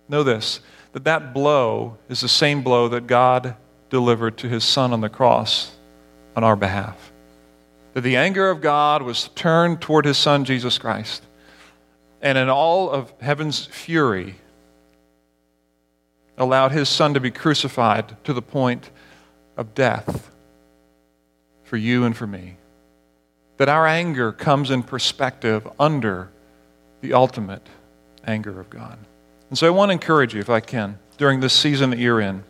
know 0.09 0.22
this 0.22 0.61
that 0.92 1.04
that 1.04 1.33
blow 1.33 1.96
is 2.09 2.20
the 2.20 2.28
same 2.28 2.62
blow 2.62 2.88
that 2.88 3.06
God 3.06 3.54
delivered 3.90 4.37
to 4.38 4.48
his 4.48 4.64
son 4.64 4.92
on 4.92 5.00
the 5.00 5.09
cross 5.09 5.70
on 6.35 6.42
our 6.42 6.56
behalf. 6.56 7.12
That 7.94 8.00
the 8.00 8.16
anger 8.16 8.50
of 8.50 8.61
God 8.61 9.02
was 9.02 9.28
turned 9.37 9.80
toward 9.80 10.04
his 10.04 10.18
son 10.18 10.44
Jesus 10.44 10.78
Christ. 10.78 11.22
And 12.20 12.37
in 12.37 12.48
all 12.48 12.90
of 12.90 13.12
heaven's 13.20 13.66
fury, 13.66 14.35
allowed 16.37 16.72
his 16.72 16.88
son 16.88 17.14
to 17.14 17.20
be 17.20 17.30
crucified 17.30 18.16
to 18.24 18.33
the 18.33 18.42
point 18.42 18.90
of 19.56 19.74
death 19.74 20.30
for 21.62 21.76
you 21.76 22.04
and 22.04 22.16
for 22.16 22.26
me 22.26 22.56
that 23.61 23.68
our 23.68 23.87
anger 23.87 24.33
comes 24.33 24.70
in 24.70 24.83
perspective 24.83 25.68
under 25.79 26.31
the 27.03 27.12
ultimate 27.12 27.61
anger 28.27 28.59
of 28.59 28.70
God. 28.70 28.99
And 29.51 29.59
so 29.59 29.66
I 29.66 29.70
want 29.70 29.90
to 29.90 29.92
encourage 29.92 30.33
you, 30.33 30.40
if 30.40 30.49
I 30.49 30.61
can, 30.61 30.99
during 31.18 31.40
this 31.40 31.53
season 31.53 31.90
that 31.90 31.99
you're 31.99 32.23
in, 32.23 32.42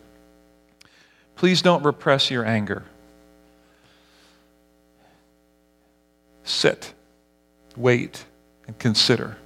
please 1.35 1.63
don't 1.63 1.83
repress 1.83 2.31
your 2.31 2.47
anger. 2.47 2.85
Sit, 6.45 6.95
wait, 7.77 8.25
and 8.69 8.79
consider 8.79 9.37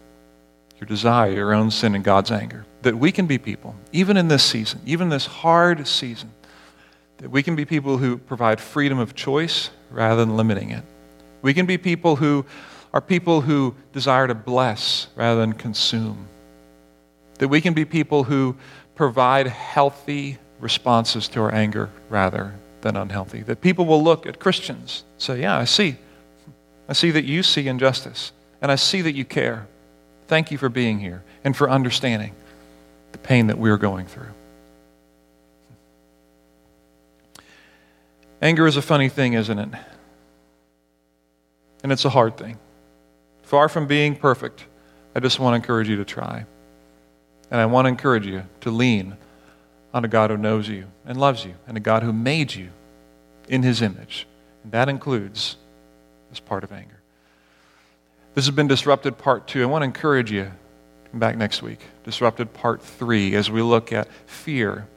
your 0.79 0.87
desire, 0.87 1.33
your 1.33 1.55
own 1.55 1.71
sin, 1.71 1.95
and 1.95 2.05
God's 2.05 2.31
anger. 2.31 2.67
That 2.83 2.99
we 2.99 3.11
can 3.11 3.27
be 3.27 3.39
people, 3.39 3.75
even 3.91 4.19
in 4.19 4.29
this 4.29 4.43
season, 4.43 4.83
even 4.85 5.09
this 5.09 5.25
hard 5.25 5.89
season, 5.89 6.31
that 7.17 7.31
we 7.31 7.43
can 7.43 7.57
be 7.57 7.65
people 7.65 7.97
who 7.97 8.19
provide 8.19 8.61
freedom 8.61 8.99
of 8.99 9.15
choice 9.15 9.71
rather 9.91 10.23
than 10.23 10.37
limiting 10.37 10.69
it. 10.69 10.85
We 11.45 11.53
can 11.53 11.67
be 11.67 11.77
people 11.77 12.17
who 12.17 12.47
are 12.95 13.03
people 13.03 13.43
who 13.43 13.75
desire 13.93 14.27
to 14.27 14.35
bless 14.35 15.09
rather 15.15 15.41
than 15.41 15.53
consume. 15.53 16.27
That 17.39 17.49
we 17.49 17.61
can 17.61 17.75
be 17.75 17.85
people 17.85 18.25
who 18.25 18.57
provide 18.95 19.49
healthy 19.49 20.39
responses 20.59 21.29
to 21.29 21.43
our 21.43 21.53
anger 21.53 21.91
rather 22.09 22.55
than 22.81 22.97
unhealthy. 22.97 23.43
That 23.43 23.61
people 23.61 23.85
will 23.85 24.03
look 24.03 24.25
at 24.25 24.41
Christians 24.41 25.05
and 25.13 25.23
say, 25.23 25.41
Yeah, 25.43 25.59
I 25.59 25.65
see. 25.65 25.97
I 26.89 26.95
see 26.95 27.11
that 27.11 27.25
you 27.25 27.43
see 27.43 27.69
injustice, 27.69 28.33
and 28.63 28.73
I 28.73 28.77
see 28.77 29.03
that 29.03 29.13
you 29.13 29.27
care. 29.27 29.67
Thank 30.29 30.51
you 30.51 30.57
for 30.57 30.71
being 30.71 30.99
here 30.99 31.25
and 31.45 31.55
for 31.55 31.69
understanding 31.69 32.35
the 33.13 33.19
pain 33.19 33.49
that 33.49 33.59
we're 33.59 33.77
going 33.77 34.07
through. 34.07 34.33
Anger 38.41 38.67
is 38.67 38.79
a 38.79 38.83
funny 38.83 39.11
thing, 39.11 39.35
isn't 39.35 39.59
it? 39.59 39.69
And 41.85 41.93
it's 41.93 42.07
a 42.07 42.11
hard 42.11 42.37
thing. 42.37 42.59
Far 43.43 43.69
from 43.69 43.87
being 43.87 44.17
perfect, 44.17 44.65
I 45.15 45.21
just 45.21 45.39
want 45.39 45.53
to 45.53 45.57
encourage 45.57 45.89
you 45.89 45.97
to 45.97 46.05
try. 46.05 46.47
And 47.51 47.61
I 47.61 47.67
want 47.67 47.85
to 47.85 47.91
encourage 47.91 48.27
you 48.27 48.43
to 48.63 48.71
lean 48.71 49.19
on 49.93 50.05
a 50.05 50.09
God 50.09 50.31
who 50.31 50.39
knows 50.39 50.67
you 50.67 50.87
and 51.07 51.21
loves 51.21 51.45
you, 51.45 51.55
and 51.69 51.77
a 51.77 51.81
God 51.81 52.03
who 52.03 52.13
made 52.13 52.55
you 52.55 52.71
in 53.49 53.63
his 53.63 53.83
image. 53.83 54.27
And 54.65 54.73
that 54.73 54.89
includes 54.89 55.57
this 56.31 56.41
part 56.41 56.65
of 56.65 56.73
anger. 56.73 57.01
This 58.35 58.47
has 58.47 58.55
been 58.55 58.67
Disrupted 58.67 59.19
Part 59.19 59.47
2. 59.47 59.63
I 59.63 59.67
want 59.67 59.83
to 59.83 59.87
encourage 59.87 60.33
you 60.33 60.51
come 61.11 61.21
back 61.21 61.37
next 61.37 61.63
week. 61.63 61.81
Disrupted 62.03 62.55
Part 62.55 62.83
3 62.83 63.37
as 63.37 63.51
we 63.51 63.61
look 63.61 63.93
at 63.93 64.09
fear 64.27 64.89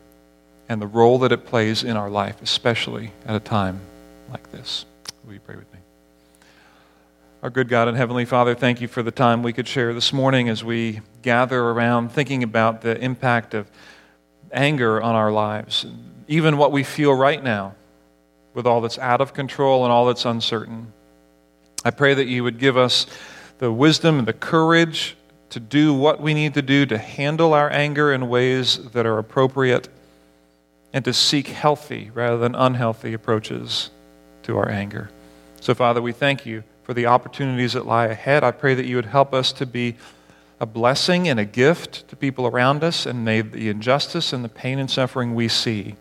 and 0.69 0.81
the 0.81 0.87
role 0.87 1.19
that 1.19 1.33
it 1.33 1.45
plays 1.45 1.83
in 1.83 1.97
our 1.97 2.09
life, 2.09 2.41
especially 2.41 3.11
at 3.25 3.35
a 3.35 3.41
time 3.41 3.81
like 4.31 4.51
this. 4.51 4.85
Will 5.25 5.33
you 5.33 5.39
pray 5.41 5.57
with 5.57 5.71
me? 5.73 5.79
Our 7.43 7.51
good 7.51 7.69
God 7.69 7.87
and 7.87 7.95
Heavenly 7.95 8.25
Father, 8.25 8.55
thank 8.55 8.81
you 8.81 8.87
for 8.87 9.03
the 9.03 9.11
time 9.11 9.43
we 9.43 9.53
could 9.53 9.67
share 9.67 9.93
this 9.93 10.11
morning 10.11 10.49
as 10.49 10.63
we 10.63 11.01
gather 11.21 11.61
around 11.61 12.11
thinking 12.11 12.41
about 12.41 12.81
the 12.81 12.99
impact 12.99 13.53
of 13.53 13.69
anger 14.51 14.99
on 14.99 15.13
our 15.13 15.31
lives, 15.31 15.85
even 16.27 16.57
what 16.57 16.71
we 16.71 16.83
feel 16.83 17.13
right 17.13 17.43
now 17.43 17.75
with 18.55 18.65
all 18.65 18.81
that's 18.81 18.97
out 18.97 19.21
of 19.21 19.35
control 19.35 19.83
and 19.83 19.91
all 19.91 20.07
that's 20.07 20.25
uncertain. 20.25 20.91
I 21.85 21.91
pray 21.91 22.15
that 22.15 22.25
you 22.25 22.43
would 22.43 22.57
give 22.57 22.75
us 22.75 23.05
the 23.59 23.71
wisdom 23.71 24.17
and 24.17 24.27
the 24.27 24.33
courage 24.33 25.15
to 25.51 25.59
do 25.59 25.93
what 25.93 26.19
we 26.19 26.33
need 26.33 26.55
to 26.55 26.63
do 26.63 26.87
to 26.87 26.97
handle 26.97 27.53
our 27.53 27.69
anger 27.69 28.11
in 28.11 28.29
ways 28.29 28.79
that 28.93 29.05
are 29.05 29.19
appropriate 29.19 29.89
and 30.91 31.05
to 31.05 31.13
seek 31.13 31.49
healthy 31.49 32.09
rather 32.15 32.39
than 32.39 32.55
unhealthy 32.55 33.13
approaches 33.13 33.91
to 34.41 34.57
our 34.57 34.69
anger. 34.69 35.11
So, 35.61 35.75
Father, 35.75 36.01
we 36.01 36.13
thank 36.13 36.43
you 36.43 36.63
for 36.87 36.93
the 36.93 37.05
opportunities 37.05 37.73
that 37.73 37.85
lie 37.85 38.05
ahead. 38.05 38.45
I 38.45 38.51
pray 38.51 38.73
that 38.73 38.85
you 38.85 38.95
would 38.95 39.07
help 39.07 39.33
us 39.33 39.51
to 39.51 39.65
be 39.65 39.97
a 40.61 40.65
blessing 40.65 41.27
and 41.27 41.37
a 41.37 41.43
gift 41.43 42.07
to 42.07 42.15
people 42.15 42.47
around 42.47 42.81
us, 42.81 43.05
and 43.05 43.25
may 43.25 43.41
the 43.41 43.67
injustice 43.67 44.31
and 44.31 44.41
the 44.41 44.49
pain 44.49 44.79
and 44.79 44.89
suffering 44.89 45.35
we 45.35 45.49
see 45.49 45.97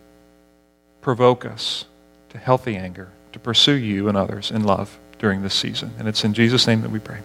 provoke 1.00 1.44
us 1.44 1.86
to 2.28 2.38
healthy 2.38 2.76
anger, 2.76 3.10
to 3.32 3.40
pursue 3.40 3.74
you 3.74 4.08
and 4.08 4.16
others 4.16 4.52
in 4.52 4.62
love 4.62 4.96
during 5.18 5.42
this 5.42 5.54
season. 5.54 5.90
And 5.98 6.06
it's 6.06 6.22
in 6.22 6.32
Jesus' 6.34 6.68
name 6.68 6.82
that 6.82 6.90
we 6.92 7.00
pray. 7.00 7.18